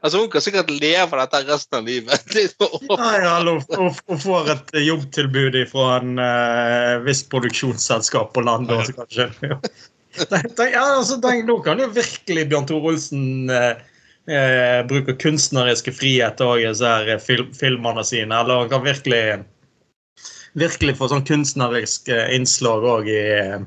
[0.01, 2.35] altså, hun kan sikkert leve av dette resten av livet.
[3.03, 9.29] Nei, hallo, og, og får et jobbtilbud fra en uh, visst produksjonsselskap på landet kanskje.
[9.45, 9.59] Ja.
[10.17, 13.81] Ja, altså, den, nå kan jo virkelig Bjørn Tore Olsen eh,
[14.29, 18.41] eh, bruke kunstneriske friheter i disse her fil filmene sine.
[18.41, 19.23] Eller han kan virkelig
[20.59, 23.63] virkelig få sånn kunstnerisk eh, innslag òg i, eh,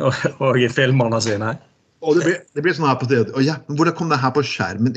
[0.00, 1.54] og, og i filmene sine.
[2.02, 3.30] Og det blir, det blir sånn her på stedet.
[3.36, 4.96] Og ja, men hvordan kom det her på skjermen?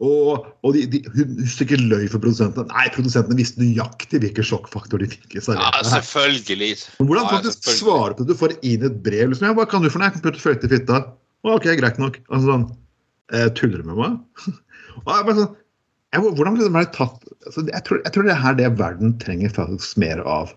[0.00, 2.64] Og, og de, de, hun ikke løy for produsentene.
[2.72, 5.36] Nei, produsentene visste nøyaktig hvilken sjokkfaktor de fikk.
[5.36, 6.72] Ja, selvfølgelig.
[6.98, 7.82] Men hvordan Ja, faktisk selvfølgelig.
[7.84, 8.32] svare på det?
[8.32, 9.28] Du får inn et brev.
[9.28, 11.04] liksom, ja, 'Hva kan du for noe?' putte fløyte i fitta.'
[11.44, 12.16] OK, greit nok.
[12.32, 12.66] Altså sånn
[13.32, 14.18] eh, Tuller du med meg?
[15.04, 15.54] Og jeg bare sånn,
[16.10, 19.14] jeg, hvordan ble det tatt altså, jeg, tror, jeg tror det er her det verden
[19.22, 20.56] trenger faktisk mer av.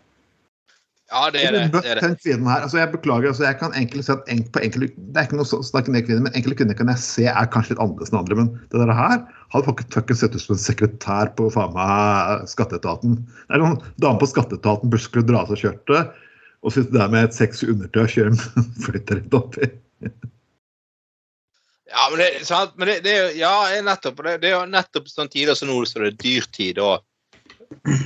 [1.13, 1.61] Ja, det er det.
[1.75, 2.03] Det, er det.
[2.07, 4.95] den kvinnen her, altså jeg beklager, altså jeg kan egentlig se at en, på enkelte,
[4.97, 7.49] Det er ikke noe sånn snakke ned kvinner, men enkelte kvinner kan jeg se er
[7.53, 8.39] kanskje litt annerledes enn andre.
[8.39, 9.15] Men det der her
[9.53, 13.19] hadde faktisk fucking sett ut som en sekretær på faen meg skatteetaten.
[13.21, 16.19] Det er noen dame på skatteetaten burde skulle dra av seg skjørtet
[16.63, 18.35] og sitte der med et sexy undertøy og kjøre
[18.85, 19.69] flytter rett oppi.
[21.93, 22.73] Ja, men det, sant?
[22.79, 24.23] Men det, det er jo Ja, nettopp.
[24.25, 27.03] Det, det er jo nettopp sånn tider som nå, så det er dyrtid og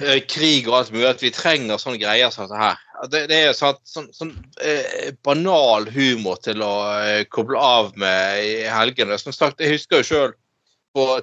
[0.02, 2.82] eh, krig og alt mulig, at vi trenger sånne greier som dette her.
[3.12, 4.32] Det, det er sånn, sånn, sånn
[4.64, 9.18] eh, banal humor til å eh, koble av med i helgene.
[9.22, 10.34] Som sagt, jeg husker jo sjøl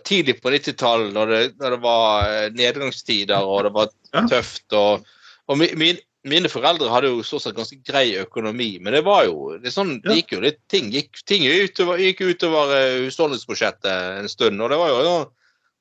[0.06, 3.88] tidlig på 90-tallet, når, det- når det var eh, nedgangstider og det var
[4.30, 4.66] tøft.
[4.72, 5.02] og,
[5.50, 9.24] og mi, min, mine foreldre hadde jo stort sett ganske grei økonomi, men det var
[9.26, 14.20] jo det, sånn, det gikk jo litt ting gikk, ting utover, gikk utover uh, husholdningsbudsjettet
[14.22, 14.62] en stund.
[14.62, 15.16] Og det var jo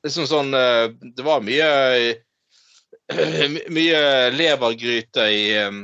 [0.04, 2.18] liksom sånn uh, Det var mye my-
[3.74, 5.84] mye levergryte i eh,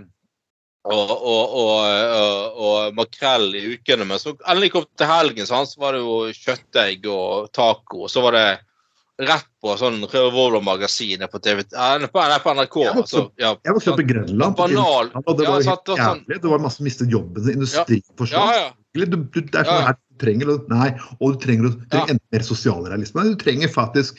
[0.89, 4.07] og, og, og, og, makrell i ukene.
[4.07, 8.05] Men så endelig kom til helgen, så så var det jo kjøttegg og taco.
[8.07, 8.47] Og så var det
[9.19, 12.77] rett på sånn revolvermagasin på TV eh, på, nei, på NRK.
[12.85, 14.55] Jeg vokste Altså, ja, Jeg vokste opp i Grønland.
[14.55, 15.11] Banal.
[15.11, 16.41] Det Ja, var jo helt sånn- jævlig.
[16.41, 17.59] Det var masse mistet jobben sin.
[17.59, 18.55] Industri ja, forsvant.
[18.55, 18.61] ja.
[18.63, 18.75] ja.
[18.95, 19.87] Du, du, det er sånn Ja, ja.
[19.91, 20.87] her du trenger Nei,
[21.19, 22.13] og du trenger, du trenger Ja.
[22.15, 23.27] enda mer sosialrealisme.
[23.27, 24.17] Du trenger faktisk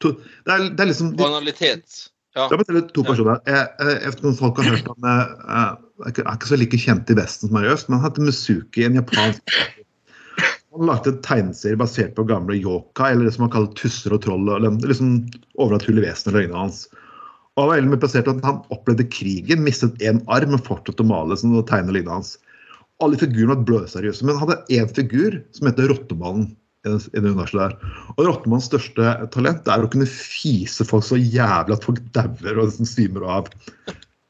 [0.00, 2.08] to, det, er, det er liksom Banalitet.
[2.38, 2.46] Ja.
[2.52, 3.40] Det er to personer.
[3.48, 5.72] Jeg, jeg, jeg folk har hørt om eh, eh,
[6.06, 8.26] Jeg er ikke- så like kjent i Vesten som er i øst, men han heter
[8.28, 9.42] Musuki, en japansk
[10.78, 14.20] Han lagde en tegneserie basert på gamle yoka, eller det som han kaller tusser og
[14.22, 14.46] troll.
[14.54, 15.24] Eller liksom
[15.58, 16.82] overnaturlige vesener og øynene hans.
[17.56, 21.02] Og han var veldig basert på at han opplevde krigen, mistet én arm, men fortsatte
[21.02, 22.36] å male sånn, og tegne lignende hans.
[23.02, 26.52] Alle figurene var blødseriøse, men han hadde én figur som heter Rottemannen.
[26.86, 27.76] I det- universet der.
[28.16, 32.68] Og Rottemanns største talent er å kunne fise folk så jævlig at folk dauer og
[32.70, 33.48] liksom svimer av.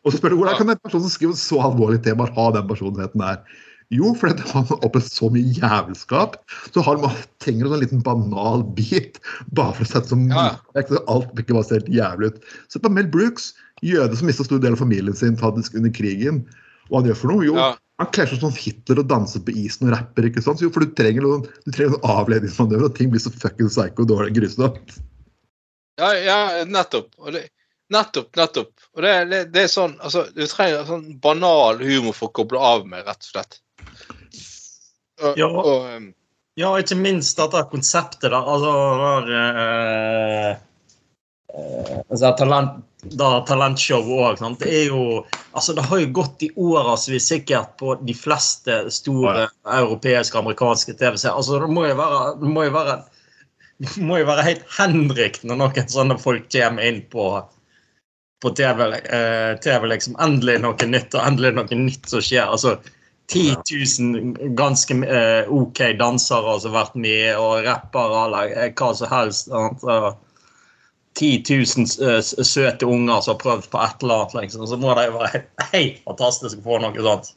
[0.04, 2.68] Og så spør du hvordan kan en person som skriver så alvorlig tema ha den
[2.68, 3.42] personligheten der?
[3.90, 6.36] Jo, fordi han har opplevd så mye jævelskap,
[6.74, 9.18] så har man trenger en liten banal bit
[9.56, 12.42] bare for å sette som Ja, alt ikke bare ser helt jævlig ut.
[12.68, 16.44] Se på Mel Brooks, jøde som mista stor del av familien sin faktisk under krigen.
[16.90, 17.44] Hva han gjør for noe?
[17.44, 17.76] Jo, Ja.
[17.98, 20.28] Han kler seg som Hitler og danser på isen og rapper.
[20.28, 20.60] ikke sant?
[20.62, 24.06] Jo, for du trenger noen, du trenger noen avledningsmanøver, og ting blir så fucking psycho
[24.06, 24.98] dårlig grusomt.
[25.98, 26.36] Ja, ja,
[26.70, 27.08] nettopp.
[27.18, 27.48] Og det,
[27.90, 28.70] nettopp, nettopp.
[28.94, 32.62] Og det, det, det er sånn altså, Du trenger sånn banal humor for å koble
[32.62, 33.58] av med, rett og slett.
[35.18, 35.48] Og, Ja.
[35.50, 36.08] og, um,
[36.58, 38.38] Ja, ikke minst dette konseptet da.
[38.42, 38.70] Altså
[39.02, 40.56] der, eh,
[41.54, 44.40] eh, altså, talent, da, talentshow òg.
[44.60, 45.02] Det er jo
[45.58, 50.92] Altså, det har jo gått i årevis sikkert på de fleste store europeiske og amerikanske
[50.94, 51.34] TV-serier.
[51.34, 52.98] Altså, det må jo være, det må jo være
[53.78, 57.30] det må jo være helt henrykt når noen sånne folk kommer inn på
[58.42, 60.14] på TV, eh, TV liksom.
[60.22, 62.46] Endelig noe nytt, og endelig noe nytt som skjer.
[62.46, 62.76] altså
[63.28, 63.56] 10
[64.00, 69.10] 000 ganske eh, OK dansere som har vært med, og rappere eller eh, hva som
[69.10, 69.50] helst.
[69.50, 69.82] sant?
[71.18, 74.34] Og 10 000 eh, søte unger som har prøvd på et eller annet.
[74.42, 74.66] Liksom.
[74.70, 77.32] Så må jo være helt, fantastiske få noe sånt.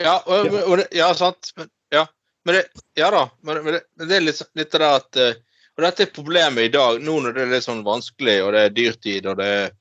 [0.00, 1.52] ja, og, og ja, sant.
[1.56, 2.06] Men, ja.
[2.44, 2.64] Men det,
[2.96, 3.26] ja da.
[3.42, 5.40] Men, men, det, men det er litt, litt av det at eh,
[5.74, 8.60] Og dette er problemet i dag, nå når det er litt sånn vanskelig, og det
[8.62, 9.72] er dyrtid, og det er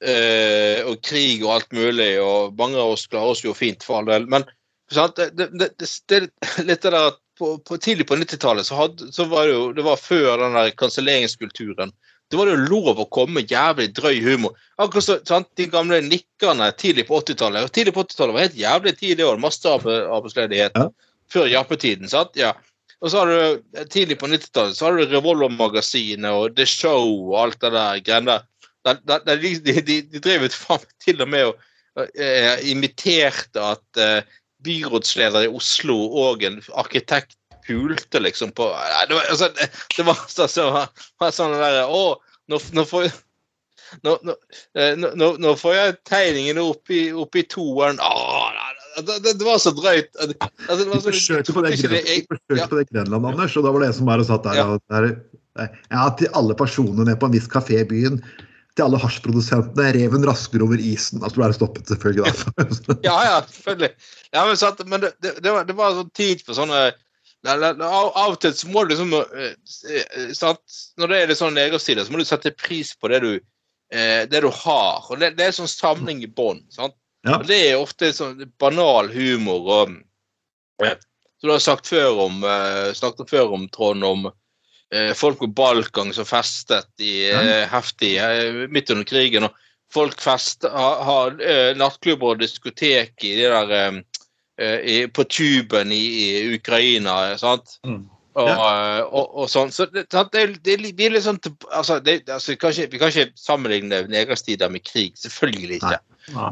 [0.00, 4.00] eh, og krig og alt mulig, og mange av oss klarer oss jo fint, for
[4.00, 4.24] all del.
[4.32, 4.46] Men
[4.92, 5.20] sant?
[5.36, 5.68] Det, det,
[6.16, 6.30] er
[6.64, 10.00] litt det at på, på, tidlig på 90-tallet så, så var det jo Det var
[10.00, 11.92] før den der kanselleringskulturen.
[12.30, 14.56] Det var det jo lov å komme med jævlig drøy humor.
[14.82, 15.46] Akkurat så, sant?
[15.58, 17.70] De gamle nikkerne tidlig på 80-tallet.
[17.74, 19.38] Tidlig på 80-tallet var helt jævlig tidlig år.
[19.38, 20.74] masse arbe- arbeidsledighet.
[20.74, 20.88] Ja.
[21.30, 22.34] Før jappetiden, sant?
[22.38, 22.52] Ja.
[23.04, 27.38] Og så har du tidlig på 90-tallet så har du Revolver-magasinet og The Show og
[27.44, 28.38] alt det der greiene
[28.86, 33.60] der- der De, de, de, de drev ut faen til og med og eh, imiterte
[33.60, 34.22] at eh,
[34.64, 37.36] byrådsleder i Oslo og en arkitekt
[37.66, 40.72] pulte liksom på Nei, Det var, altså, det, det var, altså,
[41.20, 42.02] var sånn derre Å,
[42.52, 43.14] nå, nå får jeg
[44.02, 44.34] nå, nå,
[44.78, 48.00] eh, nå, nå- nå får jeg tegningene opp i, opp i toeren.
[48.02, 48.48] Åh,
[49.04, 50.10] det, det, var så drøyt.
[50.16, 52.66] Altså, det var så, du forsøkte på det, ja.
[52.70, 54.66] det Grenland, Anders, og da var det en som bare satt der Ja.
[54.74, 55.12] og der,
[55.92, 58.20] Ja, til alle personene nede på en viss kafé i byen.
[58.76, 59.92] Til alle hasjprodusentene.
[59.96, 61.22] Reven rasker over isen.
[61.22, 62.32] Altså du det stoppet, selvfølgelig.
[62.88, 62.98] da.
[63.06, 63.92] Ja, ja, selvfølgelig.
[64.34, 66.90] Ja, men, sant, men det, det, var, det var sånn tid for sånne
[67.46, 67.82] Av,
[68.16, 69.52] av og til så må du liksom eh,
[69.92, 70.78] eh, sant?
[70.98, 73.32] Når det er litt sånn legerstil, så må du sette pris på det du,
[73.94, 75.04] eh, det du har.
[75.10, 76.66] Og det, det er sånn samling i bånd.
[76.78, 77.40] Ja.
[77.46, 79.70] Det er ofte sånn banal humor.
[79.80, 79.94] og
[80.82, 82.44] Så du har sagt før om,
[82.94, 88.16] snakket før om Trond, om eh, folk på Balkan som festet i, eh, heftig
[88.70, 89.48] midt under krigen.
[89.48, 94.00] og folk fester, har, har nattklubber og diskotek i de der
[94.56, 97.78] i, På tuben i, i Ukraina, sant?
[98.36, 99.04] Og, ja.
[99.04, 99.70] og, og sånn.
[99.72, 101.38] Så det, det, det, vi er litt sånn
[101.70, 105.16] altså, det, altså, vi, kan ikke, vi kan ikke sammenligne nedgangstider med krig.
[105.16, 106.00] Selvfølgelig ikke.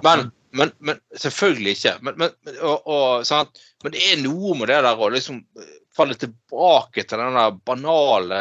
[0.04, 1.94] Men, men, men selvfølgelig ikke.
[2.08, 3.60] Men, og, og, sant?
[3.84, 7.58] men det er noe med det der å liksom eh, falle tilbake til den der
[7.68, 8.40] banale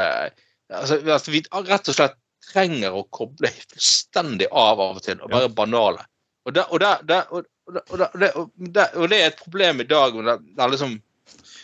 [0.71, 2.15] altså, altså, Vi rett og slett
[2.47, 6.07] trenger å koble fullstendig av av og til og være banale.
[6.47, 7.19] Og og der, det,
[7.69, 10.97] og, og det, og det, er et problem i dag med det, det er liksom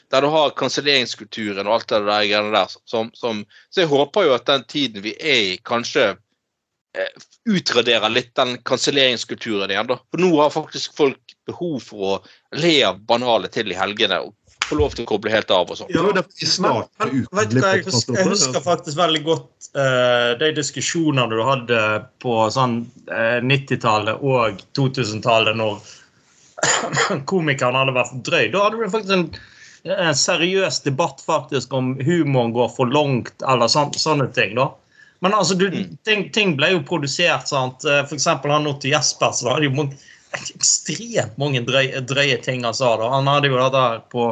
[0.09, 2.71] der du har kanselleringskulturen og alt det der greiene der.
[2.89, 6.07] Som, som, så jeg håper jo at den tiden vi er i, kanskje
[6.97, 9.91] eh, utraderer litt den kanselleringskulturen igjen.
[9.91, 9.99] da.
[10.09, 12.17] For nå har faktisk folk behov for å
[12.57, 14.33] le av banale til i helgene og
[14.69, 15.91] få lov til å koble helt av og sånn.
[15.93, 21.79] Ja, jeg, husker, jeg husker faktisk veldig godt uh, de diskusjonene du hadde
[22.23, 25.79] på sånn uh, 90-tallet og 2000-tallet, når
[27.31, 28.43] komikerne hadde vært drøy.
[28.53, 29.25] Da hadde du faktisk en,
[29.95, 34.55] en seriøs debatt faktisk om humoren går for langt, eller sånn, sånne ting.
[34.59, 34.69] da.
[35.19, 35.67] Men altså, du,
[36.07, 37.49] ting, ting ble jo produsert.
[37.51, 37.83] sant?
[37.83, 39.95] Eh, For eksempel han Otto Jespersen hadde jo mon-
[40.35, 42.95] ekstremt mange drøye, drøye ting han sa.
[42.97, 43.09] da.
[43.15, 44.31] Han hadde jo det der på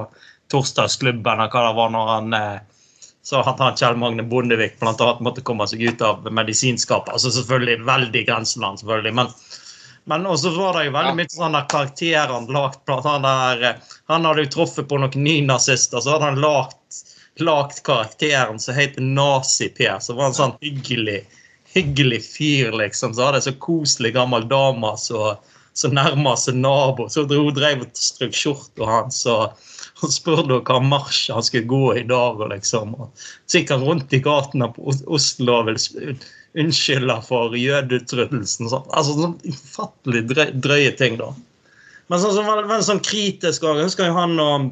[0.51, 2.57] torsdagsklubben, og hva det var når han eh,
[3.27, 7.12] så at han Kjell Magne Bondevik blant annet måtte komme seg ut av medisinskapet.
[7.12, 9.13] Altså selvfølgelig veldig grenseland, selvfølgelig.
[9.19, 9.33] Men,
[10.07, 13.81] men også var det jo veldig mye sånn karakterer han lagt blant han der eh,
[14.07, 17.01] Han hadde jo truffet på noen nynazister, så hadde han lagt,
[17.43, 21.25] lagt karakteren som heter Nazi-Per, Så var han sånn hyggelig
[21.77, 23.13] hyggelig fyr, liksom.
[23.13, 25.36] Så hadde jeg så koselig gammel dame som
[25.78, 27.06] så nærma seg nabo.
[27.12, 29.54] Så hun drev og strøk skjorta hans og,
[30.02, 32.42] og spurte hva marsj han skulle gå i dag.
[32.42, 32.96] og liksom.
[33.46, 36.18] Så gikk han rundt i gatene på Oslo og ville
[36.58, 38.72] unnskylde for jødeutryddelsen.
[38.72, 38.90] Sånn.
[38.98, 41.30] Altså sånn ufattelig drøye, drøye ting, da.
[42.08, 44.68] Men sånn som var en sånn kritisk også, Jeg husker jo han og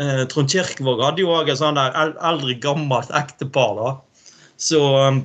[0.00, 3.76] eh, Trond Kirkevåg hadde jo òg et sånn der eldre, gammelt ektepar.
[3.76, 3.94] da,
[4.62, 5.24] som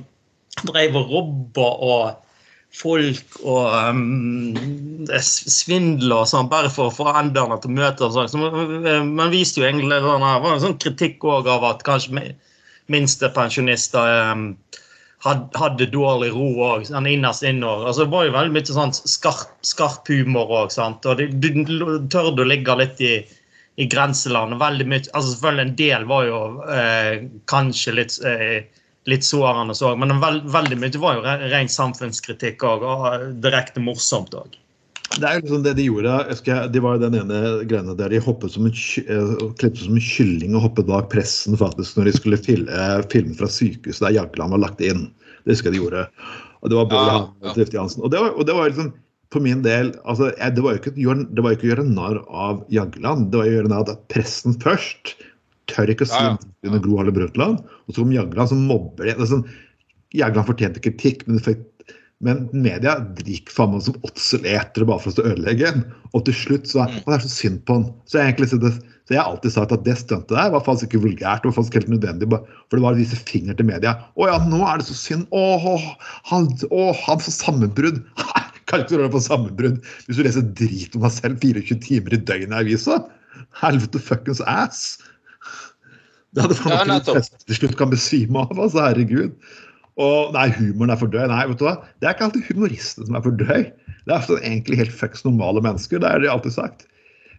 [0.66, 2.27] drev og robba og
[2.74, 4.54] folk og um,
[5.24, 8.28] svindler og sånn, bare for å få endene til å møte og sånn.
[8.30, 11.86] Så man, man viste jo egentlig sånn her, var en sånn kritikk også av at
[11.86, 12.36] kanskje mi-
[12.92, 14.44] minstepensjonister um,
[15.24, 17.88] hadde dårlig ro òg, sånn innerst innover.
[17.88, 20.76] Altså, det var jo veldig mye sånn skarp, skarp humor òg.
[20.78, 21.50] Og du
[22.12, 23.16] tørde å ligge litt i
[23.78, 24.58] i grenseland.
[24.58, 26.38] veldig mye, altså Selvfølgelig en del var jo
[26.74, 27.12] eh,
[27.50, 28.64] kanskje litt, eh,
[29.08, 29.98] litt sårende, òg.
[30.00, 34.56] men veld, veldig mye var jo re- ren samfunnskritikk og, og direkte morsomt òg.
[35.18, 36.10] Det er jo liksom det de gjorde.
[36.20, 37.38] Jeg husker, det var jo den ene
[37.70, 41.56] greiene der de hoppet som en, eh, klippet som en kylling og hoppet bak pressen
[41.58, 45.06] faktisk når de skulle filme, filme fra sykehuset der Jagland var lagt inn.
[45.46, 46.04] Det husker jeg de gjorde.
[46.60, 47.68] Og det var Bård Ja, ja.
[47.78, 48.04] Jansen.
[48.04, 48.92] Og det var, og det var liksom
[49.32, 51.66] for min del altså, jeg, det, var jo ikke, å gjøre- det var jo ikke
[51.66, 53.30] å gjøre narr av Jagland.
[53.32, 55.14] Det var jo å gjøre narr av pressen først.
[55.68, 56.52] Tør ikke å si Ja, ja.
[56.68, 57.64] under Gro Harlem Brundtland.
[57.86, 59.16] Og så kom Jagland, som mobber det.
[59.28, 59.44] sånn,
[60.16, 61.60] Jagland fortjente kritikk, men, fikk,
[62.24, 65.82] men media drikker faen meg som åtseletere bare for å ødelegge en.
[66.16, 67.90] Og til slutt så er «Å, det er så synd på han.
[68.08, 68.78] Så jeg, egentlig, så, det-
[69.08, 71.40] så jeg har alltid sagt at det stuntet der var faktisk ikke vulgært.
[71.44, 73.94] Det var faktisk helt nødvendig, for det var å vise finger til media.
[74.20, 75.28] Å ja, nå er det så synd.
[75.32, 75.76] Å,
[76.32, 78.02] han, å, han får sammenbrudd.
[78.68, 82.20] Kan ikke du på sammenbrudd hvis du leser drit om deg selv 24 timer i
[82.20, 82.98] døgnet i avisa?
[83.62, 84.98] Helvete fuckings ass.
[86.36, 88.52] Det hadde faen Ja, ikke de fleste til slutt kan besvime av.
[88.58, 89.32] altså, herregud.
[89.98, 91.24] Og nei, humoren er for drøy.
[91.30, 91.78] Nei, vet du hva?
[91.98, 93.64] Det er ikke alltid humoristene som er for drøy.
[94.06, 96.02] Det er sånn egentlig helt fucks normale mennesker.
[96.02, 96.86] Det er det alltid sagt.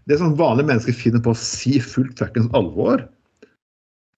[0.09, 3.05] Det som vanlige mennesker finner på å si fullt fuckings alvor,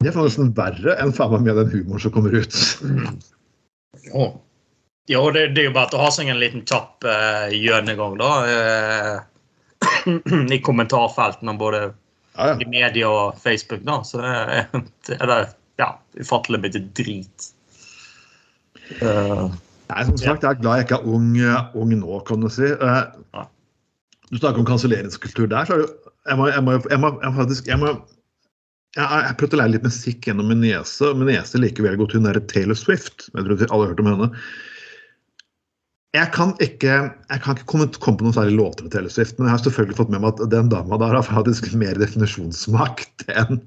[0.02, 2.56] det er nesten verre enn faen meg med den humoren som kommer ut.
[4.08, 4.24] Jo,
[5.12, 8.30] jo det, det er jo bare å ha seg en liten kjapp uh, gjennomgang, da.
[8.48, 10.14] Uh,
[10.56, 11.82] I kommentarfeltene både
[12.38, 14.00] Ja, i media og Facebook, da.
[14.08, 14.70] Så er
[15.08, 15.50] det er
[15.82, 15.90] ja,
[16.20, 17.50] ufattelig mye drit.
[19.02, 19.50] Uh,
[19.92, 21.34] Nei, som sagt, jeg er glad jeg ikke er ung,
[21.80, 22.70] ung nå, kan du si.
[22.80, 23.44] Uh,
[24.32, 27.10] Du snakker om kanselleringskultur der, så er det jo jeg må, jeg må, jeg må,
[27.24, 27.88] jeg faktisk jeg må
[28.96, 31.10] jeg, jeg prøvde å lære litt musikk gjennom min niese.
[31.18, 33.30] Min niese liker veldig godt hun derre Taylor Swift.
[33.32, 34.28] Jeg tror alle har hørt om henne.
[36.12, 39.48] Jeg kan ikke jeg kan ikke komme, på noen særlig låter til Taylor Swift, men
[39.48, 43.62] jeg har selvfølgelig fått med meg at den dama der har faktisk mer definisjonsmakt enn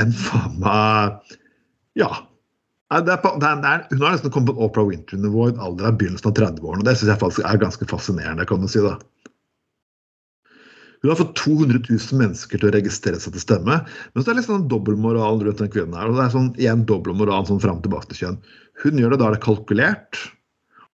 [0.00, 1.36] en faen meg
[2.00, 2.08] Ja.
[2.92, 5.52] Det er, på- det er, det er, hun har nesten kommet på Oprah Winter-nivå i
[5.54, 6.82] en alder av begynnelsen av 30-årene.
[6.82, 8.44] og Det syns jeg faktisk er ganske fascinerende.
[8.48, 8.98] kan du si da.
[11.02, 13.78] Hun har fått 200 000 mennesker til å registrere seg til stemme.
[14.12, 16.10] Men så er det litt sånn dobbeltmoral rundt den kvinnen her.
[16.12, 18.38] og det er sånn, igjen dobbeltmoral sånn fram tilbake til kjønn.
[18.84, 20.20] Hun gjør det da er det kalkulert.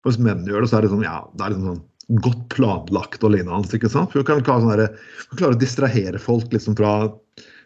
[0.07, 1.85] Hvis menn gjør det, så er det sånn, ja, det er liksom sånn
[2.23, 3.75] godt planlagt og lignende.
[3.75, 4.11] ikke sant?
[4.11, 4.89] For sånn du kan klare
[5.51, 7.13] å distrahere folk liksom fra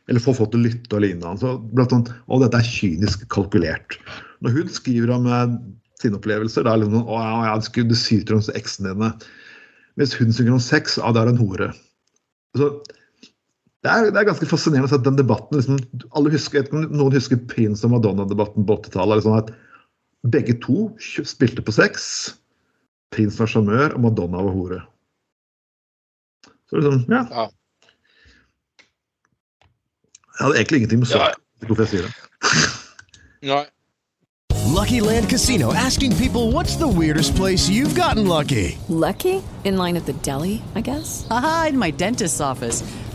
[0.10, 1.38] Eller få folk til å lytte og lignende.
[1.40, 4.00] Så blant annet, og dette er kynisk kalkulert.
[4.42, 5.54] Når hun skriver om eh,
[6.02, 9.12] sine opplevelser, da er liksom sånn Å ja, ja, du du syter om eksene dine.
[10.02, 11.70] Hvis hun synger om sex, ja, det er en hore.
[12.58, 12.72] Så
[13.82, 15.58] det er, det er ganske fascinerende å se den debatten.
[15.58, 19.22] Liksom, alle husker, Noen husker Prince og Madonna-debatten på 80-tallet.
[19.22, 19.54] Liksom, at
[20.32, 22.30] begge to spilte på sex.
[23.12, 24.82] Prince var sjarmør, og Madonna var hore.
[26.70, 27.24] Så liksom, ja.
[27.32, 27.48] Ja.
[30.40, 31.18] Jeg hadde egentlig ingenting med Ja.
[31.18, 31.42] saken.
[31.62, 32.14] Ikke Hvorfor jeg sier det.
[33.52, 33.66] Nei.
[34.80, 38.78] Lucky Land Casino asking people what's the weirdest place you've gotten lucky?
[38.90, 39.42] Lucky?
[39.66, 41.28] In line at the deli, I guess?
[41.30, 42.84] Aha, in my dentist's office.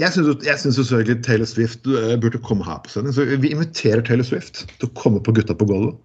[0.00, 3.12] jeg syns selvfølgelig Taylor Swift eh, burde komme her på sending.
[3.14, 5.98] Så vi inviterer Taylor Swift til å komme på Gutta på gulvet.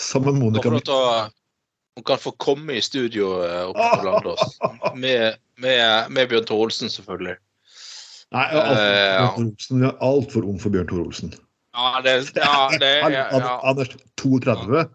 [0.00, 1.28] Sammen med Monica å,
[1.98, 4.54] hun kan få komme i studio eh, oppe på Landås.
[5.02, 7.36] Med, med, med Bjørn Tore Olsen, selvfølgelig.
[8.32, 9.82] Nei, jeg er Eh, altfor- uh, Olsen.
[9.84, 11.34] Jeg er altfor ung for Bjørn Tore Olsen.
[11.76, 13.52] Ja, det, ja, det ja, ja.
[13.68, 14.86] Anders er 32.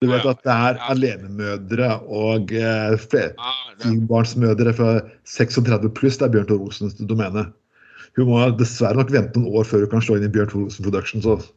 [0.00, 4.92] Du vet at det er alenemødre og eh, firebarnsmødre fra
[5.28, 6.16] 36 pluss.
[6.16, 7.50] Det er Bjørn Tor Olsens domene.
[8.16, 10.64] Hun må dessverre nok vente noen år før hun kan slå inn i Bjørn Tor
[10.64, 11.28] Olsen Productions.
[11.28, 11.52] Også.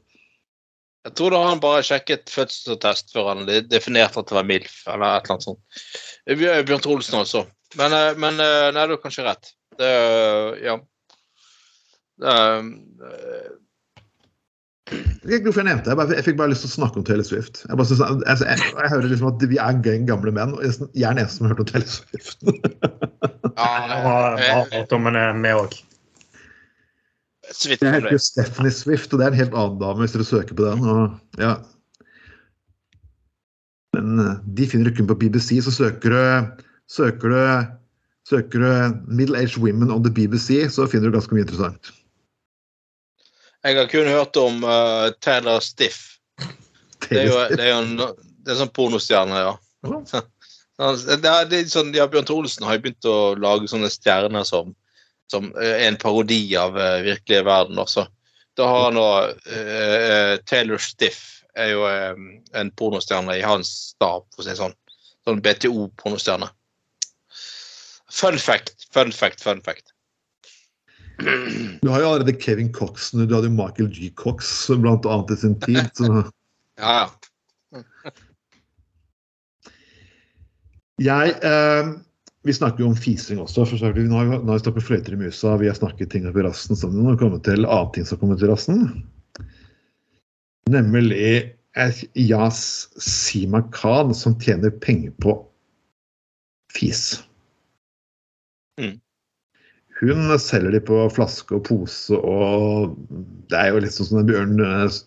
[1.08, 5.08] jeg tror da han bare sjekket fødselsattest før han definerte at det var MILF, eller
[5.08, 5.84] et eller annet sånt.
[6.68, 7.46] Bjørn Olsen også.
[7.80, 9.54] Men, eh, men eh, nei, du har kanskje rett.
[9.80, 10.78] Det, eh, ja.
[12.24, 12.36] Det,
[14.92, 15.90] Jeg vet ikke jeg nevnte.
[15.90, 17.62] Jeg, bare, jeg fikk bare lyst til å snakke om Taylor Swift.
[17.64, 20.66] Jeg, bare synes, altså, jeg, jeg hører liksom at vi er gang gamle menn, og
[20.66, 22.44] jeg jeg er den eneste som har hørt om Taylor Swift.
[22.44, 25.78] ja, Jeg har om henne med òg.
[27.64, 30.58] Jeg heter jo Stephanie Swift, og det er en helt annen dame hvis dere søker
[30.58, 30.84] på den.
[30.84, 31.56] Og, ja.
[33.96, 36.22] Men eh, de finner du kun på BBC, så søker du
[36.92, 37.42] søker du,
[38.28, 38.72] søker du
[39.08, 41.94] 'Middle Aged Women on the BBC', så finner du ganske mye interessant.
[43.64, 46.20] Jeg har kun hørt om uh, Taylor Stiff.
[47.09, 47.97] Det er jo, det er jo en,
[48.43, 49.53] det er sånn pornostjerne, ja.
[50.80, 54.45] Det er, det er sånn, ja, Bjørn Olsen har jo begynt å lage sånne stjerner
[54.47, 54.72] som,
[55.32, 58.07] som eh, er en parodi av uh, virkelige verden også.
[58.57, 61.22] Da har han nå uh, Taylor Stiff
[61.59, 64.76] er jo um, en pornostjerne i hans stab, for å si det sånn.
[65.28, 66.49] Sånn BTO-pornostjerne.
[68.14, 69.93] Fun fact, fun fact, fun fact.
[71.82, 74.09] Du har jo allerede Kevin Coxen, du hadde jo Michael G.
[74.18, 75.89] Cox blant annet i sin tid.
[75.93, 76.24] Så
[76.82, 76.93] Ja,
[77.74, 77.82] ja.
[80.97, 81.91] jeg eh,
[82.43, 83.66] Vi snakker jo om fising også.
[83.70, 83.78] for.
[83.78, 86.43] Nå har vi, nå har vi snakket fløyter i musa, vi har snakket ting oppi
[86.43, 87.03] rassen sammen.
[87.03, 88.88] Nå har vi kommet til annen ting som har kommet til rassen.
[90.74, 91.53] Nemlig
[92.18, 95.38] Yas Sima Khan, som tjener penger på
[96.74, 97.22] fis.
[98.82, 98.97] Mm.
[100.04, 102.97] Hun selger de på flaske og pose, og
[103.51, 104.97] det er jo sånn som den Bjørn eh,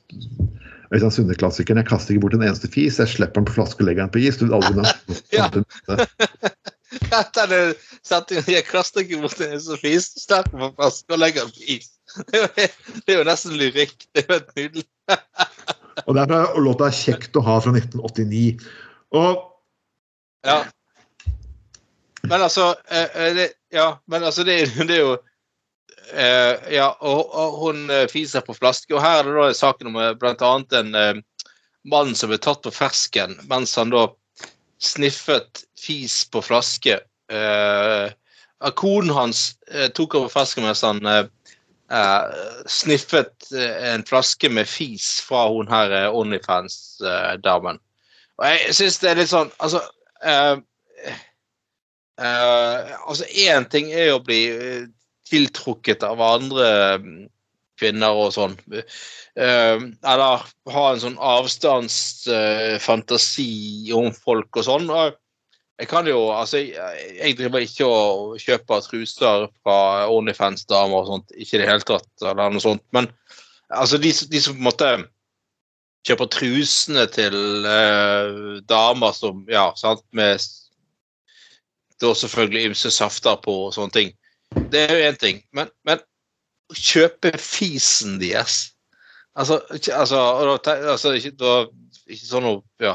[0.94, 1.80] Øystein Sunde-klassikeren.
[1.82, 4.14] Jeg kaster ikke bort en eneste fis, jeg slipper den på flaske og legger den
[4.14, 4.38] på is.
[4.38, 4.84] Du vil aldri nå.
[7.06, 7.74] Er.
[8.48, 11.76] Jeg kaster ikke bort en eneste fis, slipper den på flaske og legger den på
[11.76, 11.92] is.
[12.30, 12.48] Det er, jo,
[13.02, 13.96] det er jo nesten lyrikk.
[14.14, 14.84] Det er jo helt nydelig.
[16.06, 18.62] Og det er fra låta 'Kjekt å ha' fra 1989.
[19.18, 19.42] Og
[20.46, 20.62] Ja.
[22.28, 24.58] Men altså eh, eh, det, Ja, men altså, det,
[24.88, 25.16] det er jo
[26.12, 28.94] eh, Ja, og, og hun fiser på flaske.
[28.94, 30.52] Og her er det da saken om bl.a.
[30.80, 31.22] en
[31.86, 34.08] mann som ble tatt på fersken mens han da
[34.82, 36.98] sniffet fis på flaske.
[38.76, 39.44] Konen hans
[39.94, 41.00] tok over fersken mens han
[42.66, 47.78] sniffet en flaske med fis fra hun her Onlyfans-damen.
[48.36, 49.80] Og jeg syns det er litt sånn Altså
[52.16, 54.86] altså Én ting er å bli eh,
[55.28, 57.28] tiltrukket av andre mm,
[57.80, 58.56] kvinner og sånn.
[58.72, 60.42] Eh, eller
[60.72, 64.90] ha en sånn avstandsfantasi om folk og sånn.
[65.76, 71.56] Jeg kan jo Altså, jeg driver ikke og kjøper truser fra Onlyfans-damer og sånt, ikke
[71.58, 72.80] i det hele tatt, eller noe sånt.
[72.96, 73.04] Men
[73.68, 74.88] altså, de, de som på en måte
[76.06, 80.40] kjøper trusene til uh, damer som Ja, sant, med
[82.02, 84.14] da selvfølgelig ymse safter på og sånne ting.
[84.72, 85.42] Det er jo én ting.
[85.56, 86.02] Men, men
[86.74, 88.72] kjøpe fisen deres
[89.36, 89.58] Altså,
[89.92, 90.18] altså,
[90.64, 91.34] altså ikke,
[92.24, 92.94] sånn noe, ja,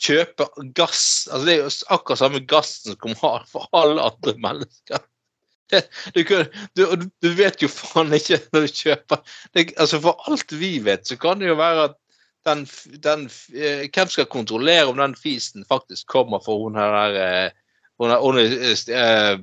[0.00, 0.46] Kjøpe
[0.78, 5.02] gass altså Det er jo akkurat samme gassen som har for alle andre mennesker.
[5.70, 5.82] Det,
[6.14, 6.22] du,
[6.74, 9.20] du, du vet jo faen ikke når du kjøper
[9.54, 11.98] det, altså For alt vi vet, så kan det jo være at
[12.48, 12.64] den,
[13.04, 17.58] den eh, Hvem skal kontrollere om den fisen faktisk kommer fra hun her der eh,
[18.00, 18.50] hun er, hun er
[18.96, 19.40] uh,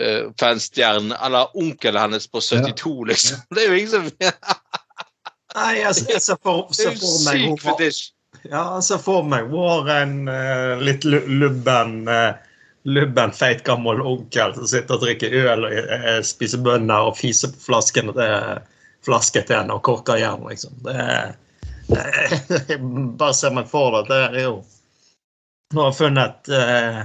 [0.00, 3.42] eh, fanstjernen, eller onkelen hennes på 72, liksom.
[3.54, 4.10] Det er jo ingen som
[5.58, 8.02] Nei, jeg, jeg ser for, ser er for meg syk fetisj.
[8.44, 12.36] Ja, jeg ser for meg Warren, uh, en eh, litt lubben uh,
[12.88, 17.52] lubben, feit, gammel onkel som sitter og drikker øl og uh, spiser bønner og fiser
[17.52, 18.30] på flasken og det
[19.04, 20.80] flasken til henne og korker igjen, liksom.
[20.84, 21.36] Det er
[23.20, 24.08] Bare ser meg for det.
[24.10, 24.58] Det er jo
[25.72, 26.98] Nå har jeg funnet eh,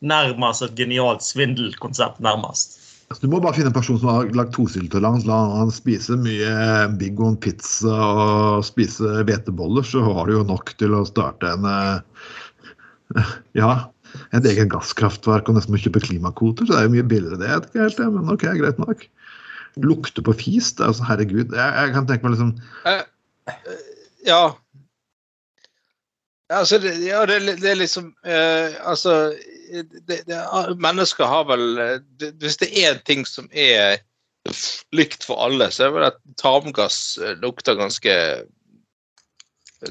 [0.00, 2.78] nærmest et genialt svindelkonsept, nærmest.
[3.18, 5.24] Du må bare finne en person som har laktoseintolerans.
[5.26, 6.50] La han spise mye
[7.00, 11.66] Big One pizza og spise hveteboller, så har du jo nok til å starte en
[11.66, 12.28] eh,
[13.58, 13.90] Ja,
[14.34, 16.66] et eget gasskraftverk og nesten må kjøpe klimakvoter.
[16.66, 17.50] Så det er jo mye billigere, det.
[17.66, 19.04] Ikke helt, det, men ok, greit nok.
[19.82, 21.54] Lukte på fis, det er altså herregud.
[21.54, 23.04] Jeg, jeg kan tenke meg liksom Eh,
[23.50, 23.86] eh,
[24.30, 24.42] Ja.
[26.50, 29.30] Altså, det, ja, det, det er liksom eh, Altså
[29.70, 30.38] det, det,
[30.80, 31.66] Mennesker har vel
[32.18, 34.00] det, Hvis det er en ting som er
[34.96, 38.14] likt for alle, så er det vel at tarmgass eh, lukter ganske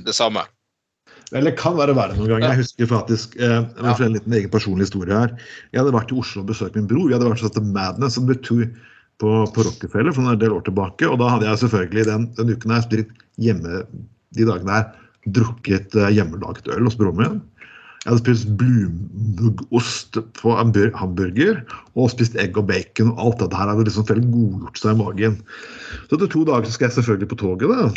[0.06, 0.42] det samme.
[1.38, 2.48] Eller kan være verre noen ganger.
[2.48, 5.36] Jeg husker faktisk eh, må en liten egen personlig historie her.
[5.70, 7.06] Jeg hadde vært i Oslo og besøkt min bror.
[7.08, 8.66] Vi hadde vært sånn til Madness som the Tour
[9.22, 11.06] på, på Rockefeller for en del år tilbake.
[11.06, 13.06] Og da hadde jeg selvfølgelig den, den uken her
[13.40, 13.84] hjemme
[14.38, 14.90] de dagene her
[15.38, 17.40] drukket eh, hjemmelaget øl hos broren min.
[18.00, 21.58] Jeg hadde spist blumuggost på en hamburger
[22.00, 23.12] og spist egg og bacon.
[23.12, 25.36] og Alt dette her hadde liksom felt godgjort seg i magen.
[26.08, 27.76] Så etter to dager så skal jeg selvfølgelig på toget.
[27.76, 27.90] da.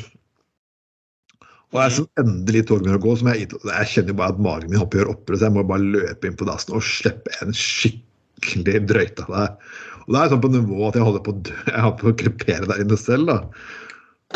[1.73, 4.73] Og jeg som endelig tog begynner å gå, som jeg, jeg kjenner bare at magen
[4.73, 7.55] min hopper gjør opprør, så jeg må bare løpe inn på dassen og slippe en
[7.57, 9.47] skikkelig drøyte av det.
[10.03, 12.11] Og det er sånn på nivå at jeg holder på å dø, jeg holder på
[12.11, 13.31] å krepere der inne selv.
[13.31, 13.39] da.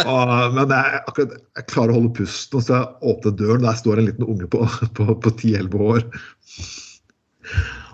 [0.05, 3.79] Og, men jeg, akkurat, jeg klarer å holde pusten, og så jeg åpner døren, der
[3.79, 4.63] står en liten unge på,
[4.99, 6.07] på, på 10-11 år.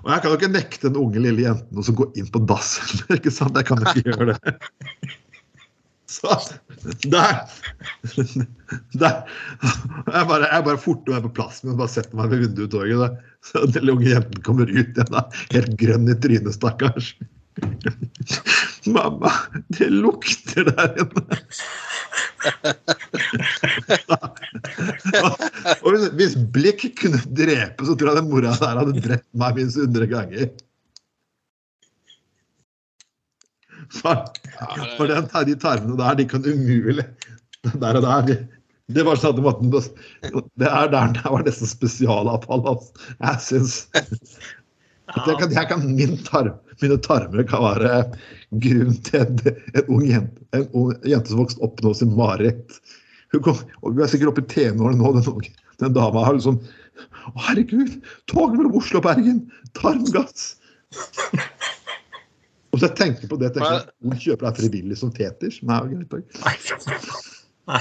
[0.03, 2.75] Og jeg kan jo ikke nekte den unge lille jenten å gå inn på dass.
[3.17, 3.59] ikke sant?
[3.59, 4.57] Jeg kan jo ikke gjøre det.
[6.13, 6.29] Så
[7.09, 7.39] der
[9.01, 9.23] Der.
[9.63, 12.73] Jeg bare, jeg bare forter meg på plassen min bare setter meg ved vinduet i
[12.75, 13.23] toget.
[13.47, 15.17] Så den unge jenten kommer ut igjen,
[15.55, 17.15] helt grønn i trynet, stakkars.
[18.95, 19.33] Mamma,
[19.69, 21.39] det lukter der inne.
[25.83, 29.51] Og hvis, hvis blikk kunne drepe, så tror jeg den mora der hadde drept meg
[29.59, 30.47] minst 100 ganger.
[33.93, 34.15] For,
[34.97, 37.07] for den, de tarmene der, de kan umulig
[37.63, 38.47] Der og der.
[38.93, 42.63] Det var sånn måten, det er der det var nesten spesialavfall.
[42.73, 42.91] Altså.
[43.23, 43.75] Jeg syns
[45.13, 47.97] jeg kan, jeg kan, min tarm, Mine tarmer kan være
[48.62, 49.41] grunnen til en,
[49.77, 52.79] en ung jente, en ung jente som vokste opp nå sin mareritt.
[53.33, 55.51] Hun kom, og Hun er sikkert oppe i tenårene nå, den,
[55.83, 56.61] den dama har liksom
[57.33, 57.95] Å, herregud!
[58.31, 59.45] Toget mellom Oslo og Bergen!
[59.79, 60.53] Tarmgass!
[62.73, 65.62] Og så jeg tenker på det, tenker jeg, Hun kjøper deg frivillig som fetisj?
[65.68, 66.33] Nei, greit.
[67.70, 67.81] Nei,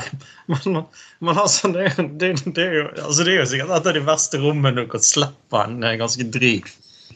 [0.52, 0.84] men,
[1.26, 1.89] men altså, det,
[2.22, 4.92] det, det, er jo, altså, det er jo sikkert et av de verste rommene du
[4.92, 6.70] kan slippe en eh, ganske dryg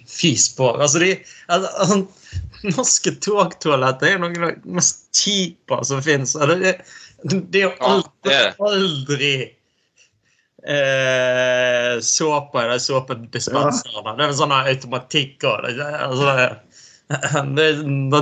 [0.10, 0.70] fis på.
[0.76, 1.12] Altså, de,
[1.48, 2.00] altså, altså,
[2.76, 6.36] norske togtoaletter er noen av de mest kjipe som fins.
[6.36, 6.58] Det,
[7.24, 8.40] det, det er jo aldri,
[8.70, 9.32] aldri
[10.66, 14.16] eh, såpe i de såpedispenserne.
[14.18, 16.36] Det er sånn automatikk det, altså,
[17.56, 17.72] det,
[18.12, 18.22] det,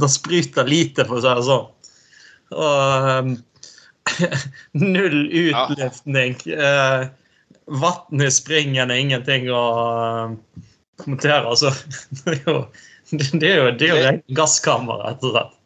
[0.00, 1.70] det, spruter lite, for å si det sånn.
[2.52, 3.34] Og um,
[4.96, 6.38] null utluftning.
[6.52, 7.10] Eh,
[7.72, 10.32] Vann i springen er ingenting å uh,
[11.00, 11.46] kommentere.
[11.48, 11.72] Altså,
[12.24, 12.56] det er jo,
[13.12, 15.58] det er jo, det er jo gasskammer, rett og slett.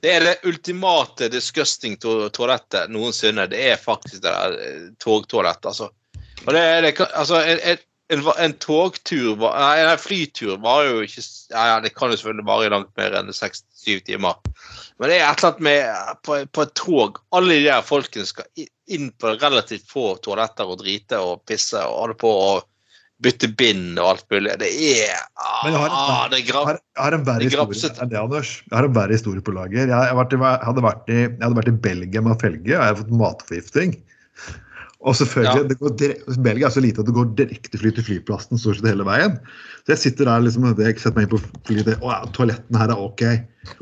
[0.00, 3.44] Det er det ultimate disgusting to toalettet noensinne.
[3.52, 5.90] Det er faktisk det der eh, togtoalettet, altså.
[6.46, 11.02] Og det, er- det, altså, jeg, en, en togtur var- Nei, en flytur var jo
[11.04, 11.22] ikke
[11.52, 14.40] ja, ja, Det kan jo selvfølgelig vare langt mer enn seks-syv timer.
[14.98, 17.84] Men det er et eller annet med eh, på, på et tog Alle de der
[17.86, 18.48] folkene skal
[18.90, 22.64] inn på relativt få toaletter og drite og pisse og holde på og
[23.24, 24.54] bytte bind og alt mulig.
[24.60, 25.16] Det er
[25.64, 28.20] Men jeg har, ah, en, det jeg har, har en verre er historie enn det,
[28.20, 28.52] Anders.
[28.66, 29.82] Jeg har en verre historie på lager.
[29.82, 32.64] Jeg, jeg, vært i, jeg, hadde vært i, jeg hadde vært i Belgia med felge,
[32.70, 33.98] og jeg har fått matforgifting.
[35.00, 35.68] Og selvfølgelig, Ja.
[35.68, 38.90] det går dire- Belgia er så lite at det går direktefly til flyplassen stort sett
[38.90, 39.38] hele veien.
[39.86, 42.92] Så jeg sitter der liksom, jeg setter meg inn på flyet og ja, toalettene her
[42.92, 43.22] er OK.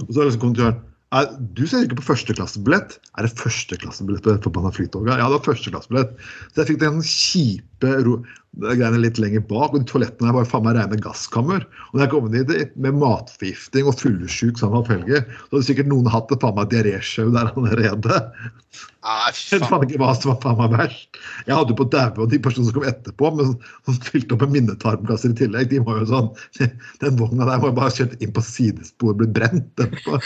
[0.07, 1.24] Og så er liksom «Nei,
[1.57, 2.99] Du ser ikke på førsteklassebillett.
[3.16, 5.16] Er det førsteklassebillett på det forbanna flytoget?
[5.16, 6.11] Ja, det var førsteklassebillett.
[6.53, 8.22] Så jeg fikk den kjipe ro
[8.59, 11.62] greiene litt lenger bak, og de toalettene er bare faen meg rene gasskammer.
[11.91, 15.66] Og når jeg kom inn dit med matforgifting og fyllesyk sammen med felger, så hadde
[15.68, 18.16] sikkert noen hatt et faen meg diaréshow der allerede.
[18.18, 19.68] Jeg faen.
[19.70, 21.20] faen ikke hva som var faen meg verst.
[21.47, 23.55] Jeg hadde jo på daue, og de personene som kom etterpå, men
[23.87, 26.29] som fylte opp med minnetarmkasser i tillegg, de var jo sånn
[27.05, 29.70] Den vogna der jo bare kjørt inn på sidespor og blitt brent.
[29.79, 30.18] etterpå.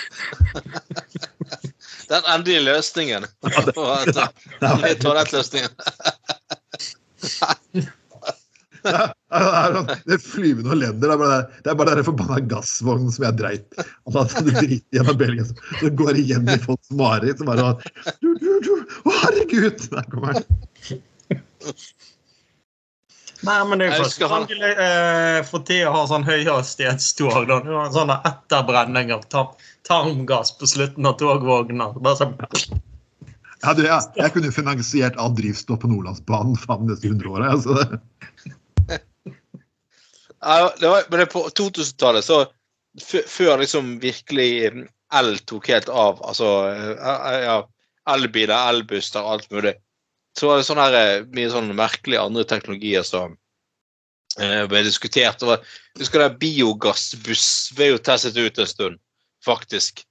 [2.12, 3.28] Den endelige løsningen.
[3.42, 4.26] det- på at- ja,
[4.56, 5.68] det, det det.
[8.82, 8.90] Det
[9.38, 11.06] er, sånn, flyvende og lender.
[11.06, 14.78] Det er bare, det er bare den forbanna gassvognen som jeg dreit Og da hadde
[14.96, 15.46] gjennom Belgia,
[15.78, 17.38] det går igjen i folks mareritt.
[17.38, 18.72] Så bare sånn du, du, du,
[19.06, 19.86] Å, herregud!
[19.92, 20.46] Der kommer den.
[23.42, 27.48] Nei, men det er jo skal eh, for tida å ha sånn høyhastighetstog.
[27.50, 27.58] da.
[27.64, 29.24] Du har en sånn etterbrenning av
[29.88, 31.90] tarmgass på slutten av togvogna.
[31.98, 32.36] Bare sånn
[33.62, 37.52] Ja, du, jeg, jeg kunne finansiert all drivstoff på Nordlandsbanen faen neste 100 åra.
[37.56, 38.00] Altså.
[40.42, 42.40] Ja, det var, men det på 2000-tallet, så
[43.30, 47.60] før liksom virkelig mm, el tok helt av, altså eh, ja,
[48.10, 49.76] elbiler, elbusser, alt mulig,
[50.38, 53.36] så var det sånne her, eh, mye sånn merkelige andre teknologier som
[54.40, 55.38] eh, ble diskutert.
[55.38, 55.62] Det var,
[56.00, 57.46] husker du biogassbuss
[57.78, 59.00] ble jo testet ut en stund,
[59.46, 60.02] faktisk.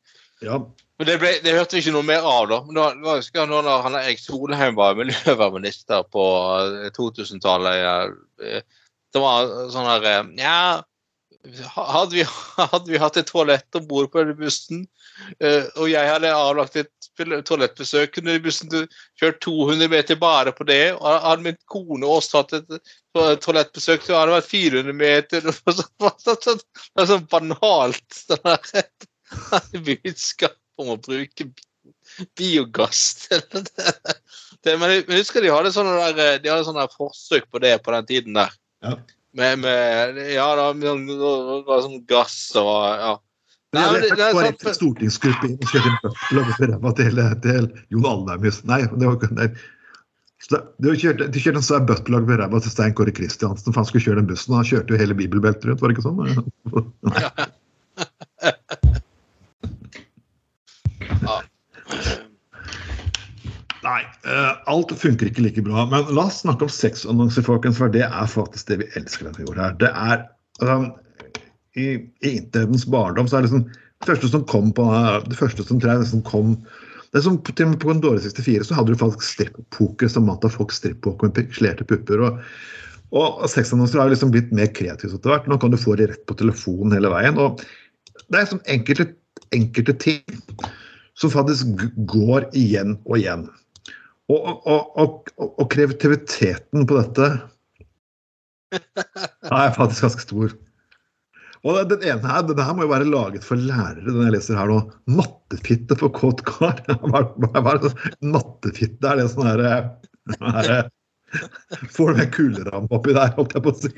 [0.45, 0.61] Ja.
[1.01, 2.57] Men det, ble, det hørte vi ikke noe mer av, da.
[2.67, 6.25] Men da, da husker jeg da han Erik Solheim var miljøvernminister på
[6.85, 8.11] eh, 2000-tallet.
[8.45, 8.59] eh,
[9.09, 10.59] Det var sånn her eh, Ja,
[11.73, 12.27] hadde vi,
[12.61, 14.83] hadde vi hatt et toalett om bord på denne bussen,
[15.41, 16.93] eh, og jeg hadde avlagt et
[17.49, 18.69] toalettbesøk, kunne bussen
[19.17, 24.19] kjørt 200 meter bare på det, og hadde min kone også hatt et toalettbesøk, så
[24.21, 25.49] hadde det vært 400 meter.
[25.49, 25.89] og så-
[26.21, 28.05] så- så- Det er sånn banalt.
[28.21, 33.27] sånn budskap om å bruke bi- biogass.
[34.61, 37.57] Det, det, men jeg husker de hadde sånne, der, de hadde sånne der forsøk på
[37.63, 38.51] det på den tiden der.
[38.85, 38.91] Ja.
[39.33, 43.15] Med, med Ja, da, med sånn, det var sånn gass og ja.
[43.73, 47.21] Nei, men det, var sånn, en stortingsgruppe inn og kjørte en bøffel over ræva til,
[47.45, 48.47] til Jon Alnheim.
[48.69, 49.47] Nei, det var ikke nei.
[50.45, 53.71] Så De kjørte, kjørte en svær bøttelag ved ræva til Stein Kåre Kristiansen.
[53.71, 54.53] For han skulle kjøre den bussen.
[54.53, 56.21] og Han kjørte jo hele bibelbeltet rundt, var det ikke sånn?
[57.07, 57.31] Nei.
[63.91, 65.85] Nei, eh, alt funker ikke like bra.
[65.91, 67.79] Men la oss snakke om sexannonser, folkens.
[67.81, 69.79] For det er faktisk det vi elsker denne jorda her.
[69.81, 70.91] Det er um,
[71.79, 71.87] I
[72.23, 73.67] i internetens barndom så er det liksom
[74.01, 74.85] det første som kom på
[75.27, 76.55] det første som tror jeg kom
[77.11, 80.45] det er som til og med På Condore 64 så hadde du faktisk strippoker av
[80.53, 82.23] folk strippoker med pikslerte pupper.
[82.23, 82.39] og
[83.11, 85.47] og sexannonser har liksom blitt mer kreativt etter hvert.
[85.47, 87.37] Nå kan du få det rett på telefonen hele veien.
[87.37, 87.59] og
[88.29, 89.05] Det er liksom enkelte,
[89.51, 90.37] enkelte ting
[91.19, 91.67] som faktisk
[92.07, 93.49] går igjen og igjen.
[94.31, 97.29] Og, og, og, og, kreativiteten på dette
[99.51, 100.53] er faktisk ganske stor.
[101.61, 104.57] Og den ene her, den her må jo være laget for lærere, den jeg leser
[104.57, 104.79] her nå.
[105.11, 106.79] Nattefitte for kåt kar.
[107.11, 107.91] Hva er det?
[108.25, 109.91] Mattefitte, er det sånn her,
[110.37, 110.89] sånn her
[111.95, 113.91] Får du med kuleramme oppi der, holdt jeg på å si.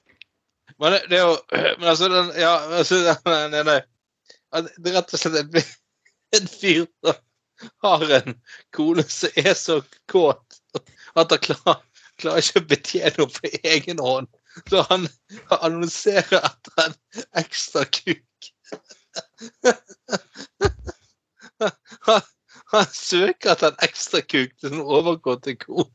[0.82, 5.16] Men det, det er jo Men altså, den, ja, altså den, den, Det er rett
[5.16, 5.72] og slett en,
[6.38, 7.18] en fyr som
[7.84, 8.36] har en
[8.76, 10.60] kone som er så kåt
[11.14, 11.82] at han klarer,
[12.20, 14.30] klarer ikke å betjene henne på egen hånd.
[14.70, 15.08] Så han
[15.60, 16.94] annonserer etter en
[17.42, 18.50] ekstra kuk.
[22.04, 22.22] Han,
[22.74, 25.90] han søker etter en ekstra kuk til en overkåte kone.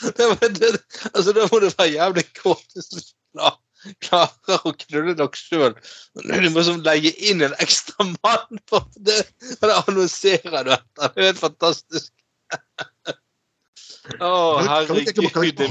[0.00, 3.58] Altså, da må du være jævlig kåt hvis du klar,
[4.04, 5.74] klarer å knulle nok sjøl.
[6.16, 9.22] Du må liksom legge inn en ekstra mann på det.
[9.58, 11.12] Og det annonserer du etter.
[11.14, 12.12] Det er helt fantastisk.
[14.10, 15.66] Å, oh, kan herregud, kan ikke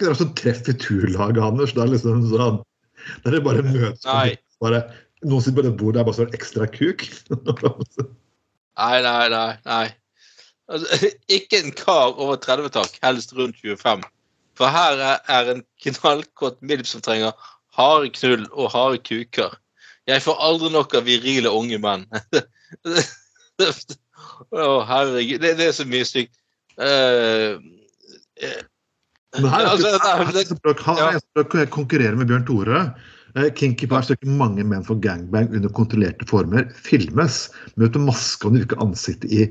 [0.00, 1.74] dere også treff i turlaget, Anders?
[1.76, 2.56] Det er liksom sånn
[3.22, 4.06] Der dere bare møtes
[4.58, 4.80] bare,
[5.22, 7.04] Noen sitter på det bordet der bare står ekstra kuk.
[8.78, 9.52] Nei, nei, nei.
[9.66, 9.86] nei.
[10.70, 14.04] Altså, ikke en kar over 30-tak, helst rundt 25.
[14.58, 17.32] For her er, en knallkåt milf som trenger
[17.78, 19.54] harde knull og harde kuker.
[20.08, 22.06] Jeg får aldri nok av virile unge menn.
[24.48, 25.42] Å, herregud.
[25.44, 26.34] Det, det er så mye stygt.
[26.80, 27.58] Eh,
[28.42, 28.60] eh,
[29.36, 32.30] Men her er altså, her er det- det her er det som bør konkurrere med
[32.30, 32.82] Bjørn Tore.
[33.36, 36.70] Eh, Kinky Par søker mange menn for gangbang under kontrollerte former.
[36.72, 37.50] Filmes.
[37.76, 39.44] Møter maske og virker ansiktet i,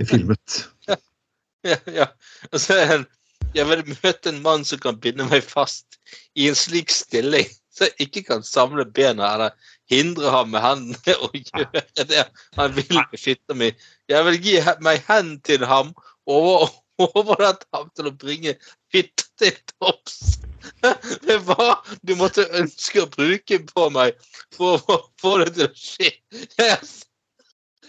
[0.00, 0.64] i filmet.
[1.70, 2.10] ja, ja.
[2.50, 3.06] Og så det en
[3.54, 5.98] Jeg vil møte en mann som kan binde meg fast
[6.38, 11.16] i en slik stilling, så jeg ikke kan samle bena eller hindre ham med hendene
[11.18, 12.26] å gjøre det
[12.58, 13.72] han vil med fitta mi.
[14.10, 14.54] Jeg vil gi
[14.86, 15.90] meg hen til ham
[16.30, 16.70] og
[17.00, 18.54] overlate ham til å bringe
[18.92, 20.38] fitta til topps.
[21.26, 24.18] Det hva du måtte ønske å bruke på meg
[24.54, 26.10] for å få det til å skje.
[26.60, 26.78] Jeg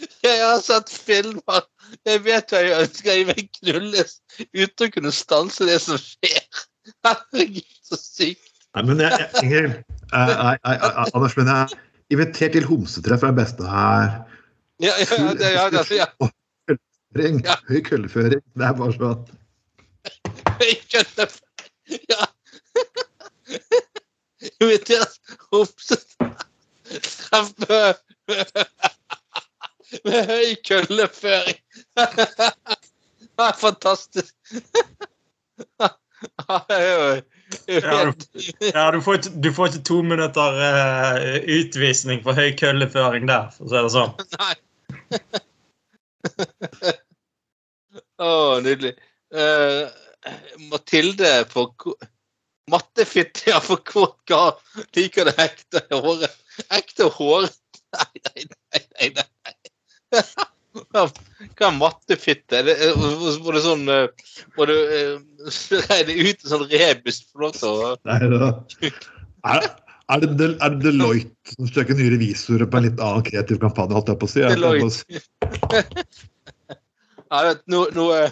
[0.26, 1.62] jeg har sett filmer
[2.08, 3.12] jeg vet hva jeg ønsker.
[3.12, 6.46] Jeg vil knulles uten å kunne stanse det som skjer.
[7.06, 8.48] Herregud, så sykt.
[8.72, 9.12] Nei, men jeg,
[9.44, 9.72] Ingrid,
[10.16, 11.66] Anders, men jeg
[12.12, 14.08] invitert til homsetreff er det beste her.
[14.82, 15.84] Ja, ja, ja, det, ja, det,
[17.44, 17.56] ja.
[17.68, 18.44] Høy kølleføring.
[18.56, 19.24] Det er bare sånn.
[20.64, 21.30] Jeg skjønner.
[22.08, 22.22] Ja.
[24.64, 25.14] Invitert
[25.52, 27.60] homsetreff
[30.06, 31.60] med, høy kølleføring.
[33.32, 34.36] Det er fantastisk.
[37.68, 38.14] Ja, du,
[38.62, 41.18] ja, du, får ikke, du får ikke to minutter uh,
[41.50, 44.14] utvisning for høy kølleføring der, for å si det sånn.
[44.38, 44.56] Nei.
[48.22, 48.30] Å,
[48.62, 48.94] nydelig.
[49.34, 49.90] Uh,
[50.70, 51.98] Mathilde på ko-
[52.72, 54.60] Mattefitte, ja, for kåt kar
[54.96, 56.38] liker det ekte håret.
[56.70, 57.58] Ekte håret?
[57.98, 58.46] Nei, nei.
[58.78, 59.26] nei, nei.
[60.72, 61.04] Hva
[61.68, 62.62] er mattefitte?
[62.64, 62.76] Det,
[63.44, 64.08] var det sånn eh,
[64.58, 65.16] Må du eh,
[65.90, 68.52] regne ut en sånn rebus for lov til å Nei, da.
[69.52, 69.66] Er,
[70.14, 73.98] er, det, er det Deloitte som søker nye revisorer på en litt annen kreativ kampanje?
[73.98, 74.46] holdt jeg på å si?
[74.46, 75.02] Deloitte.
[77.32, 78.32] Ja, vet, nå, nå, eh,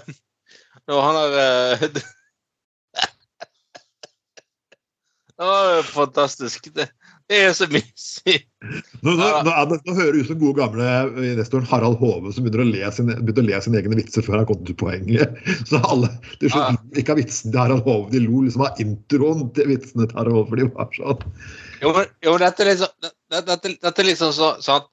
[0.87, 1.29] nå han har
[5.39, 6.67] det var fantastisk.
[6.75, 6.89] Det,
[7.29, 7.83] det er så mye.
[9.05, 10.85] Nå, nå, nå, er det, nå hører du ut som gode gamle
[11.29, 14.39] investoren Harald Hove som begynner å le, sin, begynner å le sine egne vitser før
[14.39, 15.37] han gått til poenget.
[15.69, 16.09] Så alle
[16.41, 16.55] de Ja.
[16.55, 20.17] skjønner ikke av vitsen til Harald Hove, de lo liksom av introen til vitsene til
[20.17, 20.47] Harald Hove.
[20.49, 21.25] for de var sånn.
[21.83, 21.93] Jo,
[22.25, 24.87] jo, dette er liksom Dette, dette, er liksom så, sånn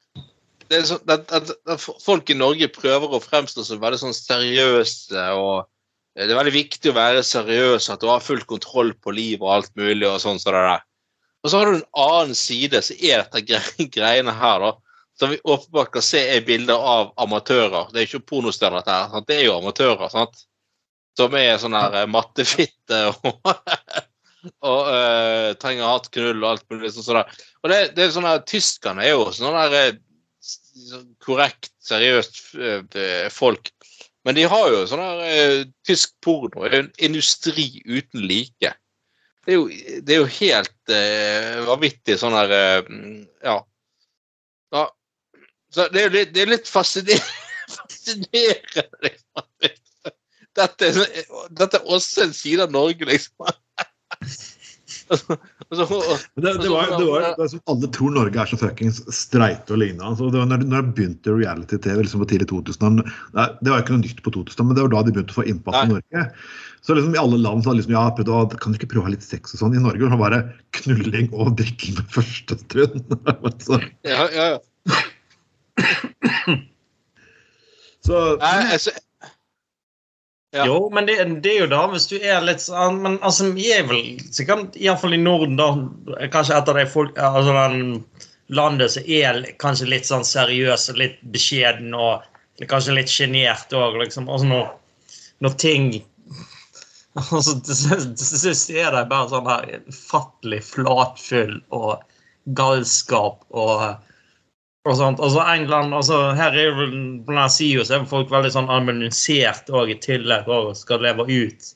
[0.68, 5.24] det er så, det, det, Folk i Norge prøver å fremstå som veldig sånn seriøse
[5.38, 5.64] og
[6.18, 9.44] eh, Det er veldig viktig å være seriøs, at du har full kontroll på livet
[9.46, 10.04] og alt mulig.
[10.08, 10.84] Og sånn som det der.
[11.46, 14.72] Og så har du en annen side, som er dette gre greiene her, da.
[15.16, 17.92] Som vi åpenbart kan se er bilder av amatører.
[17.92, 19.12] Det er ikke pornostjerner, dette her.
[19.12, 19.28] Sant?
[19.30, 20.10] Det er jo amatører.
[20.10, 20.42] sant?
[21.16, 23.38] Som er sånn her eh, mattefitte og,
[24.72, 26.90] og uh, trenger hardt knull og alt mulig.
[26.96, 27.38] sånn der.
[27.62, 29.94] Og det, det er sånn her, Tyskerne er jo sånn her eh,
[30.42, 32.42] sånn korrekt, seriøst
[33.32, 33.70] folk.
[34.26, 36.66] Men de har jo sånn her uh, tysk porno.
[36.66, 38.74] Det er jo en industri uten like.
[39.46, 39.66] Det er jo,
[40.02, 42.82] det er jo helt eh, vanvittig sånn her eh,
[43.46, 43.56] ja.
[44.74, 44.84] ja.
[45.70, 47.22] Så det er jo litt, litt fascinerende.
[49.06, 49.44] liksom.
[50.56, 50.84] Dette,
[51.52, 53.46] dette er også en side av Norge, liksom.
[55.70, 60.06] Det, var, det, var, det som alle tror Norge er så fuckings streite og lignende.
[60.08, 63.82] Altså, det var når, når det begynte reality-TV liksom på tidlig 2000 nei, Det var
[63.84, 65.90] ikke noe nytt på 2000 men det var da de begynte å få innpass i
[65.92, 66.24] Norge.
[66.86, 69.04] Så liksom i alle land så hadde liksom, ja, prøvd, å- kan du ikke prøve
[69.04, 69.74] å ha litt sex og sånn?
[69.78, 70.42] I Norge var det bare
[70.80, 73.02] knulling og drikking med første stund.
[73.66, 74.58] så, Ja, ja, ja.
[78.06, 78.90] så Nei, altså,
[80.54, 80.66] Ja.
[80.66, 83.66] Jo, men det, det er jo da hvis du er litt sånn Men altså, vi
[83.74, 85.72] er vel sikkert Iallfall i Norden, da.
[86.32, 88.04] Kanskje et av de folk Altså den
[88.54, 92.22] landet som er kanskje litt sånn seriøs og litt beskjeden og
[92.70, 94.28] kanskje litt sjenert òg, liksom.
[94.30, 94.68] Altså når,
[95.44, 95.88] når ting
[97.18, 102.04] altså, Til sist er det bare sånn her ufattelig flatfyll og
[102.56, 103.88] galskap og
[104.86, 105.20] og sånt.
[105.22, 109.70] Altså England, altså her er jo blant denne siden så er folk veldig sånn anonymisert
[109.74, 111.72] og i tillegg og skal leve ut,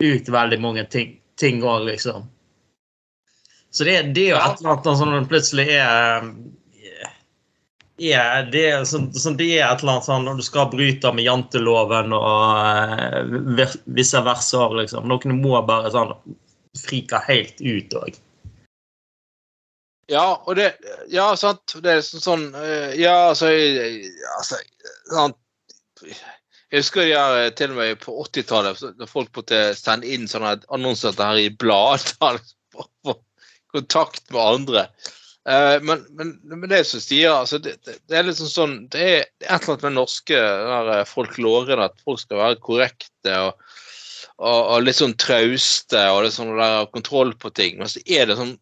[0.00, 2.24] ut veldig mange ting òg, liksom.
[3.70, 6.32] Så det, det er jo et eller annet sånn plutselig er
[8.00, 11.12] er det, er så, så det er et eller annet sånn når du skal bryte
[11.12, 15.08] med janteloven og uh, visse verser, liksom.
[15.10, 16.14] Noen må bare sånn
[16.80, 18.16] frike helt ut òg.
[20.10, 20.72] Ja, og det
[21.10, 21.76] Ja, sant.
[21.82, 24.58] Det er sånn, sånn eh, Ja, altså, jeg- altså
[25.12, 25.36] sant.
[26.70, 30.28] Jeg husker jeg, eh, til og med på 80-tallet, så- da folk måtte sende inn
[30.28, 32.38] sånne annonser her i blad for
[32.74, 33.16] å få
[33.74, 34.88] kontakt med andre.
[35.48, 39.20] Eh, men, men, men det som sier, altså, det, det, er liksom sånn Det er
[39.22, 43.54] et eller annet med norske der, folk folkloren at folk skal være korrekte og,
[44.38, 47.78] og, og litt sånn trauste og litt sånn der kontroll på ting.
[47.78, 48.58] Men så er det sånn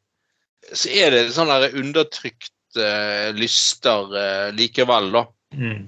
[0.76, 5.24] så er det sånn der undertrykte eh, lyster eh, likevel, da.
[5.56, 5.86] Mm.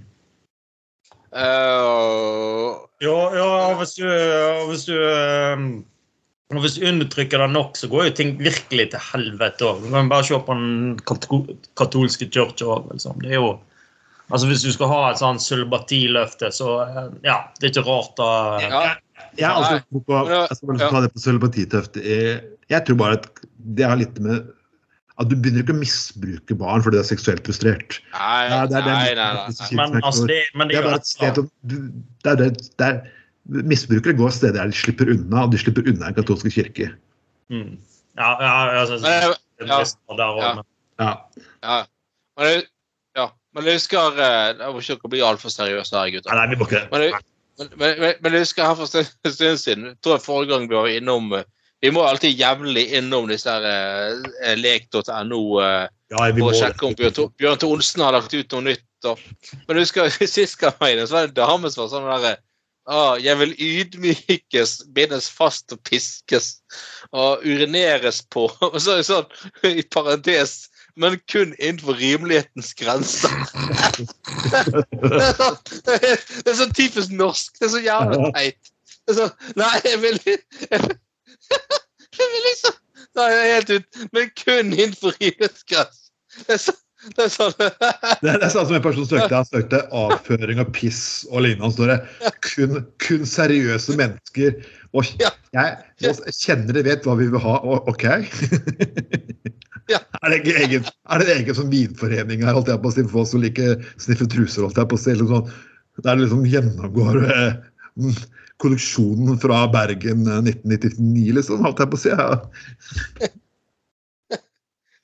[1.30, 5.68] Uh, Ja, ja og hvis du, og hvis du ehm,
[6.50, 9.84] og hvis du undertrykker det nok, så går jo ting virkelig til helvete òg.
[9.84, 12.90] Du kan bare se på den katol- katolske kirka òg.
[12.92, 13.20] Liksom.
[13.24, 13.58] Det er jo
[14.30, 16.76] Altså, hvis du skal ha et sånn sølibatiløfte, så
[17.26, 18.28] ja, det er ikke rart da
[18.62, 18.82] ja,
[19.34, 19.80] Jeg har Nei.
[19.90, 21.98] tro på jeg på cølibatitøft.
[21.98, 22.36] Jeg
[22.70, 23.26] jeg tror bare at
[23.58, 24.46] det har litt med
[25.20, 27.98] at du begynner ikke å misbruke barn fordi du er seksuelt frustrert.
[28.14, 29.68] Nei, det er nei, nei, nei.
[29.76, 31.40] Men altså, det, men det Det er bare et sted
[32.24, 32.50] det er det,
[32.86, 33.00] er,
[33.50, 36.90] Misbrukere går steder der de slipper unna, og de slipper unna en katolsk kirke.
[37.50, 37.78] mm.
[38.18, 39.36] Ja, ja, altså, Men jeg-
[39.68, 39.84] ja.
[40.16, 40.62] der Ja.
[41.00, 41.12] Ja.
[41.62, 41.84] Ja.
[42.38, 42.62] Men
[43.16, 43.26] ja.
[43.54, 46.30] Men jeg husker eh, Jeg må ikke bli altfor seriøse her, gutter.
[46.34, 46.90] Nei, nei, vi må ikke det.
[46.92, 47.12] Men
[47.76, 50.68] men, men, men, jeg husker her for en stund- siden jeg tror jeg Forrige gang
[50.68, 51.44] vi var innom eh,
[51.80, 56.96] Vi må alltid jevnlig innom disse her eh, lek.no eh, Ja, for å sjekke om
[56.98, 57.68] Bjørn, Bjørn T.
[57.68, 58.86] Olsen har lagt ut noe nytt.
[59.08, 59.20] Og,
[59.64, 62.34] men husker sist gang var inne, så var det en dame som var sånn derre
[62.84, 66.58] ah, Jeg vil ydmykes, bindes fast og piskes
[67.16, 68.50] og urineres på.
[68.72, 70.66] Og så er det sånn i parentes
[71.00, 73.30] men kun innenfor rimelighetens grenser.
[75.86, 77.54] det, er det, så typisk norsk.
[77.56, 78.72] Det er så jævla teit.
[79.06, 80.18] Det er så, nei, jeg vil,
[80.66, 80.80] jeg
[81.50, 81.64] vil,
[82.20, 82.78] da liksom
[83.16, 84.04] jeg er helt ut.
[84.14, 86.06] Men kun innenfor idrettsgress.
[86.46, 86.74] Det er så,
[87.16, 89.34] det er sånn Det er, det er sånn som en person søkte.
[89.34, 91.72] Han søkte avføring og piss og lignende.
[91.74, 94.60] Står det kun, kun seriøse mennesker.
[94.94, 97.58] Og jeg, kjenner de vet hva vi vil ha.
[97.66, 98.06] Og, OK?
[99.90, 99.98] Ja.
[100.22, 103.02] Er det egen, er det en egen sånn vinforening her, holdt jeg på å si,
[103.08, 105.48] for folk som liker sniffe truser, holdt jeg på å si, sånn,
[106.04, 107.56] der det liksom gjennomgår eh,
[108.62, 112.10] kolleksjonen fra Bergen eh, 1999, liksom, holdt jeg på å si.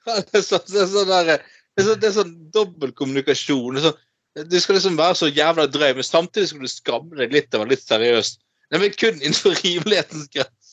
[0.07, 3.81] Det er sånn, det er sånn, sånn, sånn kommunikasjon.
[4.47, 7.65] Du skal liksom være så jævla drøy, men samtidig skal du skamme deg litt og
[7.65, 8.37] være litt seriøs.
[8.71, 10.66] Nei, men kun innenfor rimelighetens grenser.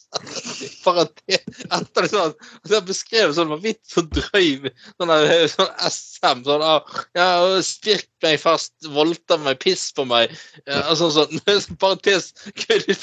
[0.83, 1.41] Parentes.
[1.63, 2.33] Etter det sånn,
[2.63, 6.43] så jeg beskrev sånn vanvittig så drøy sånn, der, sånn SM.
[6.47, 7.27] Sånn ah, ja,
[7.65, 10.33] Spirk meg fast, voldta meg, piss på meg.
[10.67, 12.33] Ja, og sånn, sånn, sånn Parentes.
[12.53, 12.85] gud.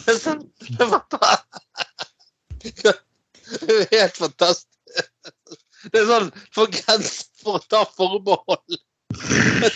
[0.00, 0.90] Det er sånn, det er
[3.70, 4.68] er helt fantastisk.
[5.90, 8.80] Det er sånn for grensen for å ta forbehold.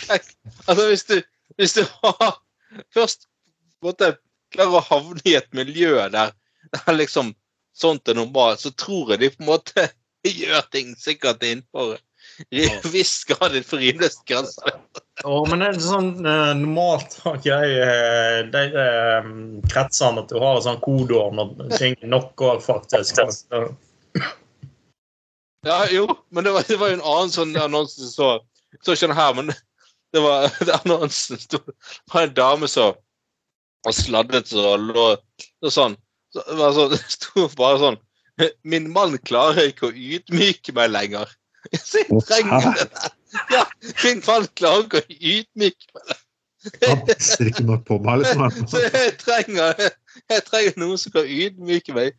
[0.05, 0.27] Tenker,
[0.65, 1.15] altså hvis du,
[1.59, 2.37] hvis du har
[2.93, 3.27] først
[3.79, 4.11] på en måte
[4.55, 6.33] klarer å havne i et miljø der
[6.71, 7.35] det er liksom
[7.75, 9.87] sånt er normalt, så tror jeg de på en måte
[10.41, 11.97] gjør ting sikkert innenfor
[12.49, 14.79] en viss grad innenfor rimelighetsgrenser.
[15.23, 19.29] Å, men det er sånn eh, normalt har ikke jeg eh, de eh,
[19.71, 23.21] kretsene at du har sånn kodeord når ting er nok òg, faktisk.
[25.65, 28.33] Ja, jo, men det var, det var jo en annen sånn annonse som så
[28.83, 29.53] Så ikke den her, men
[30.13, 30.51] det var
[30.81, 32.97] annonsen sto Det var en dame som
[33.85, 35.95] var sladdet så lå og sånn.
[36.35, 36.43] Så
[36.75, 38.01] sånn, det sto bare sånn
[38.67, 41.29] Min mann klarer ikke å ydmyke meg lenger.
[41.79, 43.13] Så jeg trenger det der.
[43.53, 43.61] Ja,
[44.03, 46.21] min mann klarer ikke å ydmyke meg lenger.
[46.81, 48.67] Han pisser ikke nok på meg, liksom.
[48.67, 49.85] Så jeg trenger,
[50.33, 52.17] jeg trenger noen som kan ydmyke meg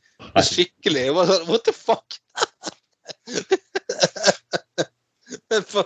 [0.48, 1.02] skikkelig.
[1.08, 2.16] Jeg var sånn, What the fuck?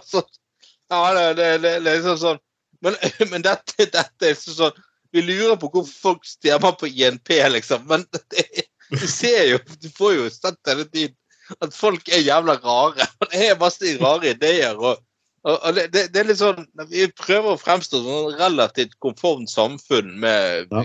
[0.07, 0.31] Sånn,
[0.91, 2.41] ja, det, det, det, det er liksom sånn.
[2.87, 2.97] Men,
[3.33, 4.79] men dette, dette er sånn
[5.13, 7.87] Vi lurer på hvorfor folk stemmer på INP, liksom.
[7.91, 8.45] Men det,
[8.91, 11.17] du ser jo, du får jo sett hele tiden
[11.61, 13.07] at folk er jævla rare.
[13.33, 14.77] Det er masse rare ideer.
[14.79, 14.99] og
[15.43, 19.49] og, og det, det, er litt sånn, Vi prøver å fremstå som et relativt konformt
[19.49, 20.11] samfunn.
[20.21, 20.83] med, Ja.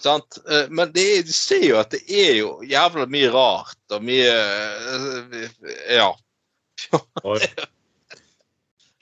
[0.00, 0.38] sant?
[0.48, 4.02] Eh, Men det er, du ser jo at det er jo jævla mye rart og
[4.08, 5.50] mye eh,
[5.98, 6.14] Ja.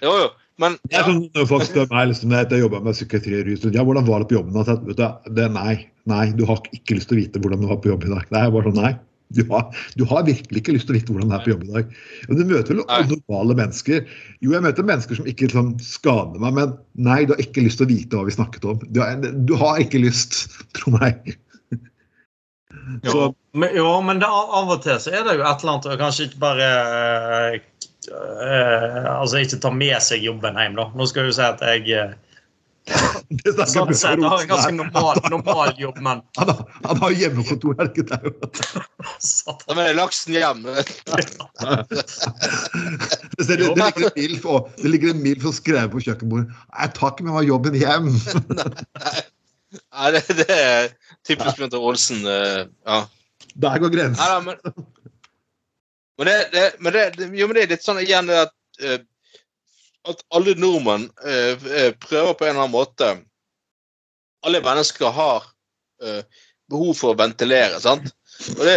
[0.02, 0.26] Jo, jo.
[0.58, 3.66] Men er sånn når folk spør meg liksom, når jeg jobber med psykiatri og rus,
[3.70, 4.56] ja, hvordan var det på jobben?
[4.56, 4.64] da?
[4.66, 4.94] Så du,
[5.36, 5.74] det, nei,
[6.10, 8.26] nei, du har ikke lyst til å vite hvordan du var på jobb i dag.
[8.32, 8.96] Det er bare sånn, nei.
[9.36, 9.64] Du har,
[10.00, 11.96] du har virkelig ikke lyst til å vite hvordan det er på jobb i dag.
[12.26, 13.00] Men du møter vel Nei.
[13.10, 14.14] normale mennesker.
[14.40, 17.82] Jo, jeg møter mennesker som ikke sånn, skader meg, men nei, du har ikke lyst
[17.82, 18.80] til å vite hva vi snakket om.
[18.88, 20.46] Du har, du har ikke lyst,
[20.78, 21.36] tro meg.
[23.04, 25.88] Jo, men, jo, men det, av og til så er det jo et eller annet
[25.92, 26.68] og kanskje ikke bare
[28.12, 30.88] eh, Altså ikke ta med seg jobben hjem, da.
[30.96, 32.16] Nå skal jeg jo si at jeg, eh,
[33.44, 37.74] Det Sånn sett har en ganske normal, normal jobb, men Han har, han har hjemmekontor,
[37.76, 38.32] er det ikke det?
[39.68, 40.78] Da laksen hjemme.
[43.38, 46.48] Det, det, det, ligger en milf og- det ligger en milf og skrevet på kjøkkenbordet.
[46.80, 48.08] Jeg tar ikke med meg jobben hjem.
[49.68, 50.88] Nei, det, det er
[51.28, 52.24] typisk Bjørn Olsen.
[52.26, 53.04] eh, Ja.
[53.58, 54.44] Der går Nei, grensen.
[54.44, 54.56] men
[56.18, 57.04] men det, det, men det,
[57.38, 58.52] jo, men det er litt sånn igjen at,
[58.82, 58.98] eh,
[60.08, 63.10] at alle nordmenn eh, eh, prøver på en eller annen måte
[64.46, 65.46] Alle mennesker har
[66.02, 66.22] eh,
[66.70, 68.10] behov for å ventilere, sant?
[68.54, 68.76] Og det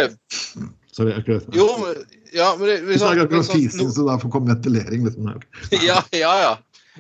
[0.92, 1.46] Sorry, akkurat.
[1.56, 2.02] Jo, men,
[2.36, 5.06] ja, men det, Vi snakker akkurat sånn- fising, så da får komme ventilering.
[5.06, 5.30] Liksom.
[5.30, 6.52] Nei, ja, ja, ja.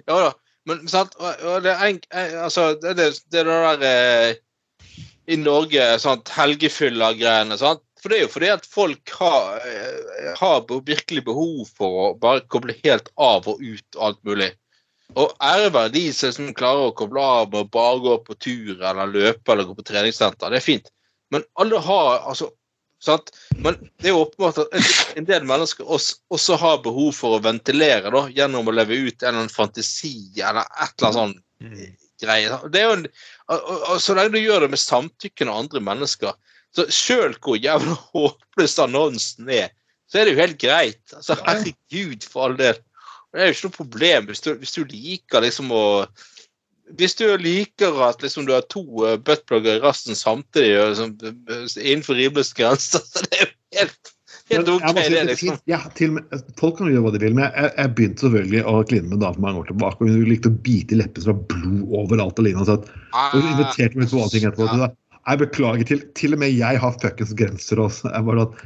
[0.07, 0.29] Ja da.
[0.69, 4.93] Men sant, og, det er en, en- altså, det, det, det er der eh,
[5.33, 7.57] i Norge sånn helgefylla-greiene.
[7.59, 7.83] sant?
[8.01, 12.41] For det er jo fordi at folk har, eh, har virkelig behov for å bare
[12.49, 14.49] koble helt av og ut alt mulig.
[15.19, 18.79] Og ære være de som klarer å koble av med å bare gå på tur
[18.79, 20.49] eller løpe eller gå på treningssenter.
[20.49, 20.89] Det er fint.
[21.31, 22.49] Men alle har altså
[23.03, 23.31] sant?
[23.57, 27.43] Men det er jo åpenbart at en- del mennesker også, også har behov for å
[27.43, 31.97] ventilere da, gjennom å leve ut en eller annen fantasi eller et eller annet sånn
[32.21, 32.59] greie.
[32.71, 33.07] Det er jo en,
[33.49, 36.33] og, og, og Så lenge du gjør det med samtykkende andre mennesker
[36.75, 39.71] så Sjøl hvor jævla håpløs annonsen er,
[40.11, 41.01] så er det jo helt greit.
[41.15, 42.79] Altså, Herregud, for all del.
[43.31, 45.83] Det er jo ikke noe problem hvis du, hvis du liker liksom å
[46.99, 51.13] Hvis du liker at liksom du har to uh, buttplugger i rassen samtidig og liksom,
[51.23, 54.11] eh, innenfor rimeligste grenser, så det er jo helt,
[54.51, 55.61] helt OK, si det, det liksom.
[55.71, 56.19] Ja, til
[56.59, 59.23] folk kan gjøre hva de vil, men jeg, jeg begynte selvfølgelig å kline med en
[59.23, 60.03] dame for mange år tilbake.
[60.03, 62.43] og Hun likte å bite i leppene så det var blod overalt.
[62.43, 62.91] og lignende, så at,
[63.21, 64.67] og Hun inviterte meg på ting etterpå.
[64.67, 64.91] Ja.
[65.27, 68.09] Jeg beklager, til, til og med jeg har fuckings grenser også.
[68.09, 68.61] Jeg bare at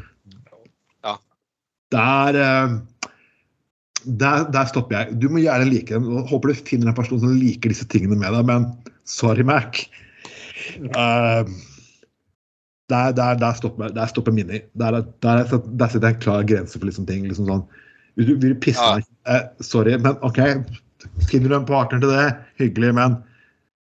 [1.04, 1.16] Ja.
[1.92, 2.76] Der, eh,
[4.06, 5.22] der, der stopper jeg.
[5.22, 6.08] Du må gjerne like dem.
[6.08, 8.70] og Håper du finner en person som liker disse tingene med deg, men
[9.06, 9.84] sorry, Mac.
[10.96, 11.44] Uh,
[12.90, 14.62] der, der, der, stopper, der stopper Mini.
[14.80, 17.26] Der, der, der, der setter jeg en klar grense for liksom ting.
[17.28, 17.66] liksom sånn,
[18.16, 18.96] du vil pisse Ja.
[18.96, 20.40] meg eh, Sorry, men OK.
[21.30, 22.28] Finner du en partner til det,
[22.62, 23.18] hyggelig, men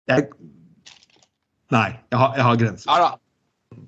[0.10, 0.30] jeg
[1.74, 2.89] Nei, jeg har, jeg har grenser.
[2.91, 3.13] Ja da.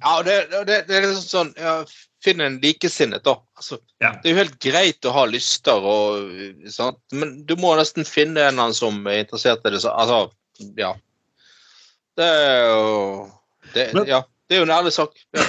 [0.04, 0.34] Ja, det,
[0.68, 1.78] det, det er liksom sånn ja,
[2.24, 3.38] Finn en likesinnet, da.
[3.56, 4.10] Altså, Ja.
[4.20, 6.34] Det er jo helt greit å ha lyster, og,
[6.72, 7.00] sant?
[7.16, 9.80] men du må nesten finne en annen som er interessert i det.
[9.86, 10.26] Så, altså,
[10.76, 10.92] ja.
[12.20, 13.30] Det er jo
[13.74, 14.20] det, Men- Ja,
[14.50, 15.16] det er jo en ærlig sak.
[15.38, 15.46] Ja.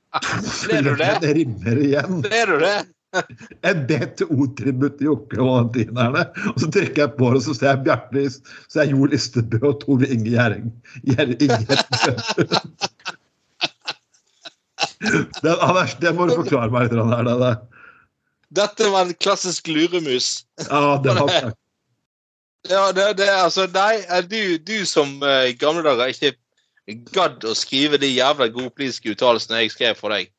[0.69, 1.11] Ble du det?
[1.25, 2.21] Det rimmer igjen.
[2.25, 2.77] Ble du det?
[3.69, 6.27] En BTO-tribut til Jokke og valentinerne.
[6.53, 9.61] Og så trykker jeg på det, og så ser jeg Bjarte så er Jo Listebø
[9.71, 10.73] og Tove Inge Gjerding.
[15.43, 16.99] Det, Anders, det må du forklare meg litt.
[16.99, 17.55] Her, det, det.
[18.59, 20.45] Dette var en klassisk luremus.
[20.67, 21.55] Ja, det var
[22.69, 26.35] Ja, det, det altså Nei, du, du som i i gamle dager ikke
[27.15, 30.31] gadd å skrive de jævla godpolitiske uttalelsene jeg skrev for deg,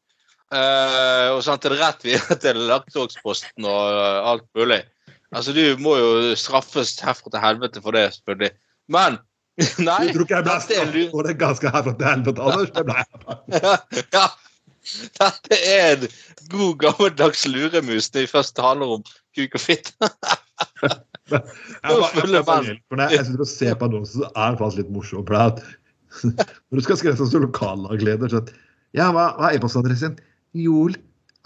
[0.55, 4.83] eh, og sendte det rett videre til Laktåksposten og uh, alt mulig
[5.29, 8.49] Altså, du må jo straffes herfra til helvete for det, selvfølgelig.
[8.89, 9.19] Men
[9.89, 10.07] Nei.
[10.09, 12.71] Du tror ikke jeg ble straffet for det ganske herfra til helvete, Anders.
[12.73, 14.07] Det ble jeg.
[14.17, 14.27] ja.
[15.19, 16.05] Dette er en
[16.49, 19.03] god, gammeldags luremus når vi først handler om
[19.37, 19.91] kuk og fitt.
[21.29, 21.43] Jeg,
[21.83, 25.29] jeg, sitter og ser på annonsen, så er faktisk litt morsomt.
[25.29, 28.41] Når du skal skrive sånn som lokallagsleder, så
[28.97, 30.15] Ja, hva, hva er e-postadressen?
[30.57, 30.95] Joel,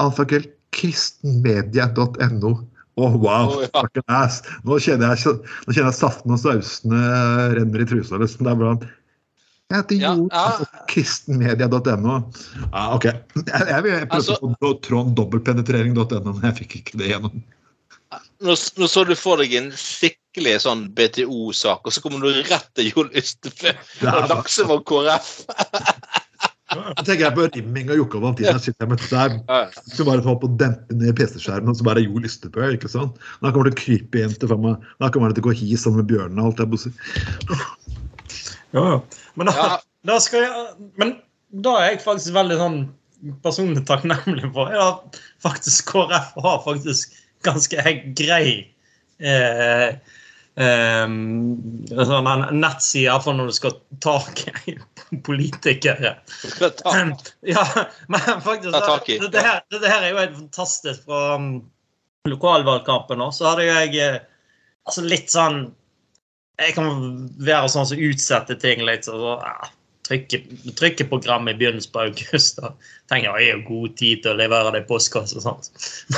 [0.02, 2.54] alfakrøll, kristenmedia.no.
[2.94, 3.50] Å, wow!
[3.50, 4.20] Oh, ja.
[4.68, 7.00] Nå kjenner jeg, nå kjenner jeg saften og sausene
[7.58, 8.20] renner i trusa.
[8.22, 8.46] Liksom.
[8.46, 10.44] Det er blant Jeg heter Ja, Joel, ja.
[10.52, 12.20] altså, kristenmedia.no.
[12.68, 13.08] Ja, OK.
[13.10, 17.42] Jeg, jeg, jeg prøvde Altså- på Trond dobbeltpenetrering.no, men jeg fikk ikke det gjennom.
[18.44, 22.70] Nå, nå så du for deg en skikkelig sånn BTO-sak, og så kommer du rett
[22.78, 23.74] til Jon Ystebø
[24.12, 25.32] og Laksevåg KrF.
[26.74, 28.58] Jeg tenker jeg på rimming og Jokke og Valentina.
[28.60, 29.36] Shit, jeg der.
[29.94, 32.66] Så bare får på å dempe ned PC-skjermen, og så bare Jo Lystebø.
[32.76, 33.18] ikke sant?
[33.44, 34.84] Da kommer det krypejenter fra meg.
[35.04, 36.42] Da kommer det til å gå hi sammen med bjørnene.
[36.42, 36.94] og alt det å.
[38.74, 38.98] Jo, jo.
[39.36, 39.78] Men da, Ja.
[40.06, 41.16] da skal jeg Men
[41.62, 42.78] da er jeg faktisk veldig sånn
[43.44, 47.14] personlig takknemlig for er at faktisk KrF har faktisk
[47.46, 47.78] ganske
[48.18, 48.68] grei
[49.24, 49.94] eh,
[50.62, 51.06] eh,
[52.10, 54.76] sånn en nettside, iallfall når du skal ta tak i
[55.26, 56.16] politikere.
[57.42, 57.66] Ja,
[58.08, 61.54] men faktisk det, det, her, det her er jo helt fantastisk fra um,
[62.30, 63.24] lokalvalgkampen.
[63.36, 64.20] Så hadde jeg eh,
[64.88, 65.66] altså litt sånn
[66.62, 66.90] Jeg kan
[67.42, 69.08] være sånn som utsetter ting litt.
[69.10, 69.38] Så,
[70.08, 70.40] trykke,
[70.78, 72.60] trykkeprogram i begynnelsen på august.
[72.62, 72.74] Da
[73.12, 75.70] tenker jeg jeg har god tid til å levere det i postkasse og.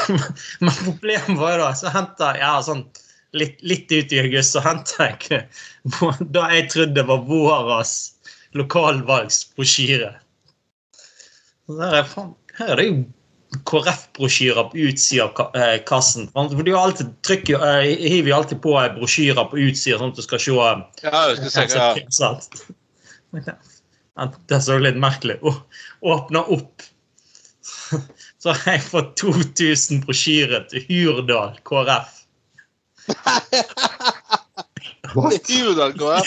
[0.64, 2.86] Men problemet var jo da, så henta jeg ja, sånn
[3.38, 5.44] litt, litt ut i august, så henta jeg
[6.36, 7.96] da jeg trodde var våras
[8.56, 10.14] lokalvalgsbrosjyre.
[11.76, 12.98] Er, faen, her er det jo
[13.66, 16.28] KrF-brosjyrer på utsida av eh, kassen.
[16.34, 20.26] For har alltid trykker, eh, hiver jo alltid på brosjyrer på utsida, sånn at du
[20.26, 22.76] skal se eh, Ja, du skal se
[24.16, 25.80] Ja, Det så litt merkelig ut.
[26.06, 26.84] Åpna opp,
[28.42, 32.25] så har jeg fått 2000 brosjyrer til Hurdal KrF.
[35.16, 35.48] What?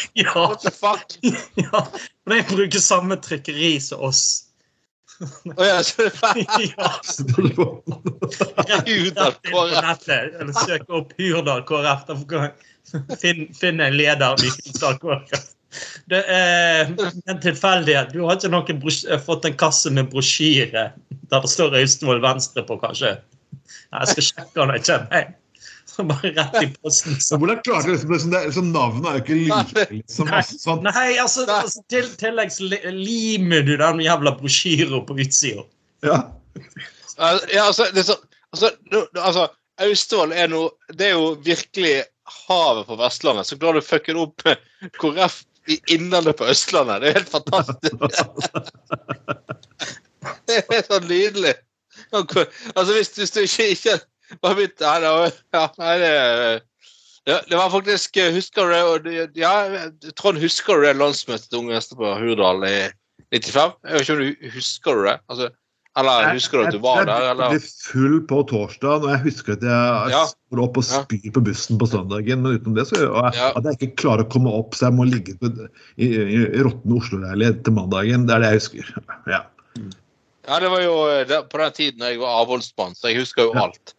[0.15, 1.19] Ja, What the fuck?
[1.55, 1.89] ja,
[2.27, 4.45] Men de bruker samme trykkeri som oss.
[5.59, 6.39] Å ja, så det er
[6.79, 6.91] Ja,
[8.87, 10.09] Hurdal KrF.
[10.09, 12.03] eller søk opp Hurdal KrF.
[13.21, 15.45] Finn, finn en leder i Hurdal KrF.
[16.09, 16.89] Det er
[17.29, 18.13] en tilfeldighet.
[18.15, 20.87] Du har ikke noen eh, fått en kasse med brosjyre
[21.29, 23.19] der det står Austevoll Venstre på, kanskje?
[23.93, 25.35] Jeg skal sjekke når jeg kommer hjem.
[26.07, 27.17] Bare rett i posten.
[27.21, 29.87] Så hvordan klarte du liksom, liksom, det, liksom Navnet er jo ikke like.
[29.91, 30.83] Liksom, Nei, altså, sånn.
[30.87, 35.63] nei, altså, altså til, tilleggs limer du den jævla brosjyra på utsida.
[36.07, 36.19] Ja.
[37.19, 38.17] Ja, altså, det er så,
[38.55, 39.49] altså, du, altså
[39.83, 42.03] Austevoll er noe Det er jo virkelig
[42.49, 43.47] havet på Vestlandet.
[43.49, 44.57] Så klarer du å fucke opp med
[45.01, 45.37] KrF
[45.69, 47.01] i Innlandet på Østlandet.
[47.03, 47.93] Det er helt fantastisk.
[50.49, 51.55] Det er så nydelig.
[52.13, 53.95] Altså, hvis, hvis du ikke, ikke
[54.43, 54.55] ja,
[55.99, 56.63] det,
[57.29, 59.29] ja, det var faktisk Husker du det?
[59.37, 59.53] Ja,
[60.17, 62.77] Trond, husker du det landsmøtet til Unge Venstre på Hurdal i
[63.35, 63.73] 95?
[63.85, 65.17] Jeg vet ikke om du husker det?
[65.29, 65.51] Altså,
[65.99, 67.25] eller husker du at du var der?
[67.27, 70.21] Jeg ble full på torsdag, og jeg husker at jeg Ja.
[70.31, 72.43] står opp og spyr på bussen på søndagen.
[72.45, 73.51] Men utenom det så jeg, Ja.
[73.57, 75.51] at jeg ikke klarer å komme opp, så jeg må ligge på,
[75.99, 78.29] i, i, i råtten Oslo-leilighet til mandagen.
[78.29, 78.95] Det er det jeg husker.
[79.27, 79.43] Ja.
[80.49, 83.59] Ja, det var jo eh, på den tiden jeg var avholdsmann, så jeg husker jo
[83.59, 83.95] alt.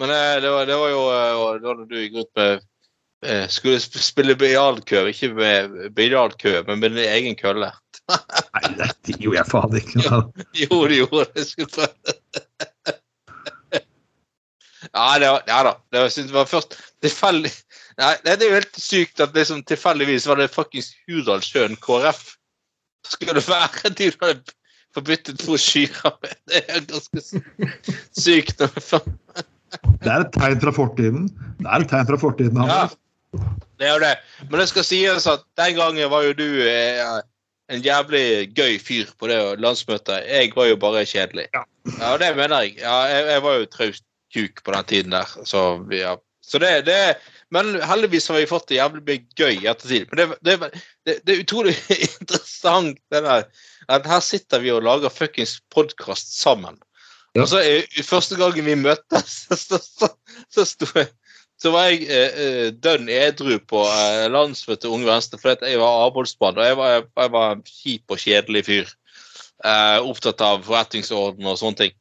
[0.00, 2.64] Men eh, det var, det var jo eh, da når du gikk ut med
[3.24, 7.70] eh, Skulle spille biljardkø, ikke med biljardkø, men med din egen kølle.
[8.10, 8.64] Nei,
[9.06, 10.02] det gjorde jeg faen ikke.
[10.64, 11.46] Jo, det gjorde det.
[11.52, 12.18] Skulle prøve.
[14.94, 15.70] Ja, det var, ja da.
[15.90, 17.50] Det var, det var først tilfeldig
[17.98, 22.20] Nei, det er jo helt sykt at liksom tilfeldigvis var det fuckings Hurdalssjøen KrF.
[23.06, 24.54] Skulle det være de du hadde
[24.94, 26.34] forbyttet brosjyrer med?
[26.50, 27.40] Det er ganske sy-
[28.18, 28.60] sykt.
[29.82, 31.28] Det er et tegn fra fortiden.
[31.60, 32.64] Det er et tegn fra fortiden.
[32.68, 32.86] Ja,
[33.80, 34.14] det er jo det.
[34.50, 37.00] Men det skal sies at den gangen var jo du eh,
[37.72, 40.26] en jævlig gøy fyr på det landsmøtet.
[40.28, 41.48] Jeg var jo bare kjedelig.
[41.54, 41.64] Ja.
[41.98, 42.78] Ja, det mener jeg.
[42.80, 44.04] Ja, jeg, jeg var jo traust
[44.34, 45.34] kuk på den tiden der.
[45.44, 45.62] Så,
[45.94, 46.16] ja.
[46.42, 47.16] så det, det
[47.54, 50.08] Men heldigvis har vi fått det jævlig mye gøy i ettertid.
[50.10, 50.70] Men det, det,
[51.06, 51.76] det, det er utrolig
[52.20, 53.46] interessant det der,
[53.94, 56.80] at her sitter vi og lager fuckings podkast sammen.
[57.34, 57.42] Ja.
[57.42, 57.60] Og så
[58.06, 60.10] Første gangen vi møttes, så, så, så,
[60.54, 61.08] så, sto jeg,
[61.60, 66.06] så var jeg eh, eh, dønn edru på eh, landsmøtet Unge Venstre fordi jeg var
[66.06, 66.58] avholdsmann.
[66.58, 68.94] Og jeg var, jeg var en kjip og kjedelig fyr.
[69.64, 71.94] Eh, opptatt av forretningsorden og sånne ting.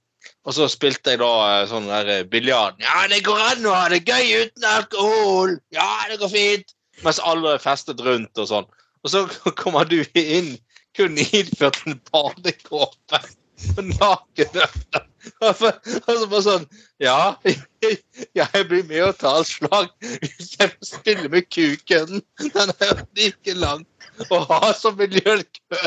[0.43, 2.75] Og så spilte jeg da eh, sånn der eh, biljard.
[2.83, 5.55] Ja, det går an å ha det gøy uten alkohol!
[5.75, 6.75] Ja, det går fint!
[7.05, 8.67] Mens alle festet rundt og sånn.
[9.03, 9.23] Og så
[9.61, 10.57] kommer du inn
[10.97, 13.23] kun iført en badekåpe
[13.77, 15.07] og nakenøtter.
[15.43, 15.71] Og så
[16.07, 16.65] og bare sånn
[17.03, 17.35] Ja,
[18.39, 19.89] jeg blir med og tar slag
[20.23, 22.21] hvis jeg spiller med kuken.
[22.43, 23.85] Den er jo like lang
[24.29, 25.79] og ha som miljøkø.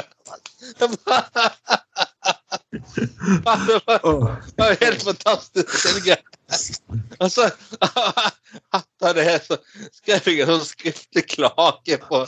[0.79, 0.89] Det
[4.59, 5.75] var, helt fantastisk.
[5.87, 6.17] Helge.
[7.21, 7.49] Og så
[8.77, 9.59] etter det så
[9.99, 12.23] skrev jeg en sånn skriftlig klage på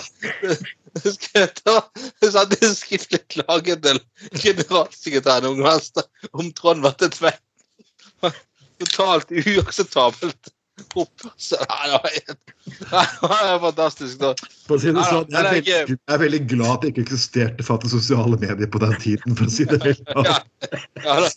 [0.98, 4.00] Jeg satte en skriftlig klage til
[4.42, 5.62] generalsekretæren
[6.32, 7.42] om Trond var til tvett.
[8.78, 11.92] Totalt uakseptabelt Det er
[12.92, 14.18] Nei, det var fantastisk.
[14.20, 14.32] da.
[14.68, 17.04] På å si det sånn, jeg, er veldig, jeg er veldig glad at det ikke
[17.06, 19.36] eksisterte faktisk sosiale medier på den tiden.
[19.38, 21.30] for å si det helt Ja, klart.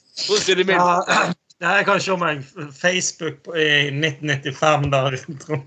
[1.61, 2.43] det er kanskje se meg
[2.75, 5.65] Facebook i 1995 der Trond,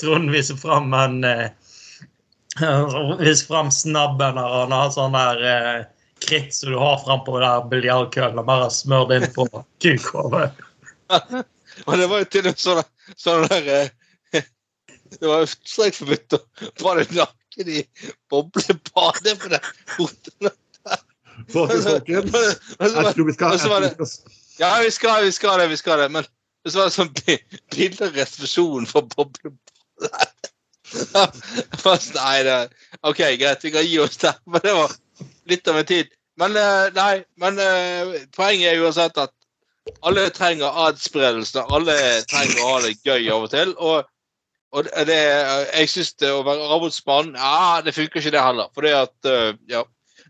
[0.00, 1.48] Trond viser fram en eh,
[3.20, 5.78] Viser fram snabben der han har sånn der eh,
[6.24, 8.68] kritt som du har frampå der biljardkøllen og bare
[9.08, 9.46] det inn på
[9.84, 10.50] kukhodet.
[11.86, 12.82] Og det var jo til og med sånn,
[13.20, 13.90] sånn der eh,
[15.20, 16.40] Det var jo strengt forbudt å
[16.82, 17.84] bade naken i
[18.30, 20.58] boblebadet på den hotellet.
[21.50, 22.36] Folkens, folkens.
[22.78, 23.56] Jeg tror vi skal,
[24.60, 26.10] Ja, vi skal, vi skal det, vi skal det.
[26.14, 26.28] Men
[26.68, 27.40] så var det sånn bi-
[27.74, 30.50] bildereservasjon for boblebadet.
[31.80, 32.58] Fast, nei, det,
[33.06, 34.38] OK, greit, vi kan gi oss der.
[34.46, 34.94] Men det var,
[35.50, 36.10] litt av en tid.
[36.40, 39.34] Men eh, nei, men eh, poenget er uansett at
[40.06, 41.64] alle trenger adspredelse.
[41.72, 41.96] Alle
[42.30, 43.74] trenger å ha det gøy av og til.
[43.78, 44.10] Og,
[44.76, 48.70] og det, jeg syns det å være arbeidsmann ja, Det funker ikke, det heller.
[48.76, 49.84] Fordi at eh, ja.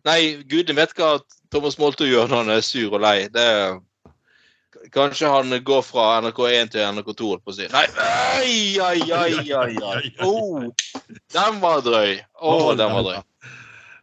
[0.07, 1.19] Nei, gudene vet hva
[1.53, 3.29] Thomas Molto gjør når han er sur og lei.
[3.33, 3.47] Det
[4.95, 7.67] Kanskje han går fra NRK1 til NRK2, holdt på å si.
[7.69, 10.13] Nei, ai, ai, ai, ai, ai.
[10.25, 10.65] Oh,
[11.35, 12.17] den var drøy.
[12.41, 13.19] Å, oh, den var drøy.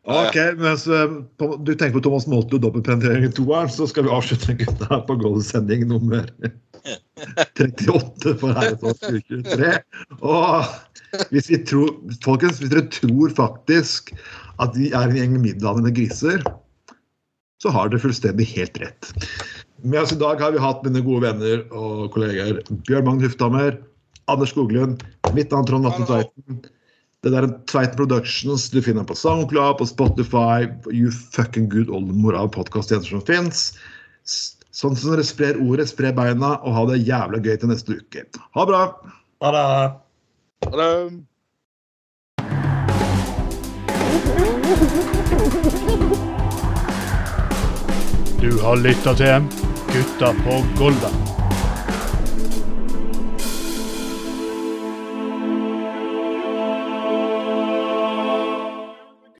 [0.08, 5.02] Ok, mens du tenker på Thomas Molto dobbeltpenetrering i toeren, så skal vi avslutte gutta
[5.04, 6.30] på Goldsending nummer
[7.60, 9.74] 38 for Herrefolk 2023.
[10.24, 11.92] Og hvis vi tror,
[12.24, 14.14] folkens, hvis dere tror faktisk
[14.64, 16.46] at vi er en gjeng middelaldrende griser,
[17.60, 19.12] så har dere fullstendig helt rett.
[19.84, 23.76] Med oss i dag har vi hatt mine gode venner og kollegaer Bjørn Magn Hufthammer,
[24.32, 25.04] Anders Skoglund,
[25.36, 26.64] mitt navn Trond Vatne Tveiten.
[27.26, 32.35] Det der Tveit Tveiten Productions du finner på SoundCloud, på Spotify, you fucking good oldemor
[32.38, 33.64] av podkasttjenester som fins.
[34.69, 38.27] Sånn som dere sprer ordet, sprer beina, og ha det jævla gøy til neste uke.
[38.53, 38.84] Ha det bra!
[39.41, 39.65] Ha det.
[40.68, 40.91] Ha det.
[48.38, 49.49] Du har lytta til
[49.89, 51.37] Gutta på Golda.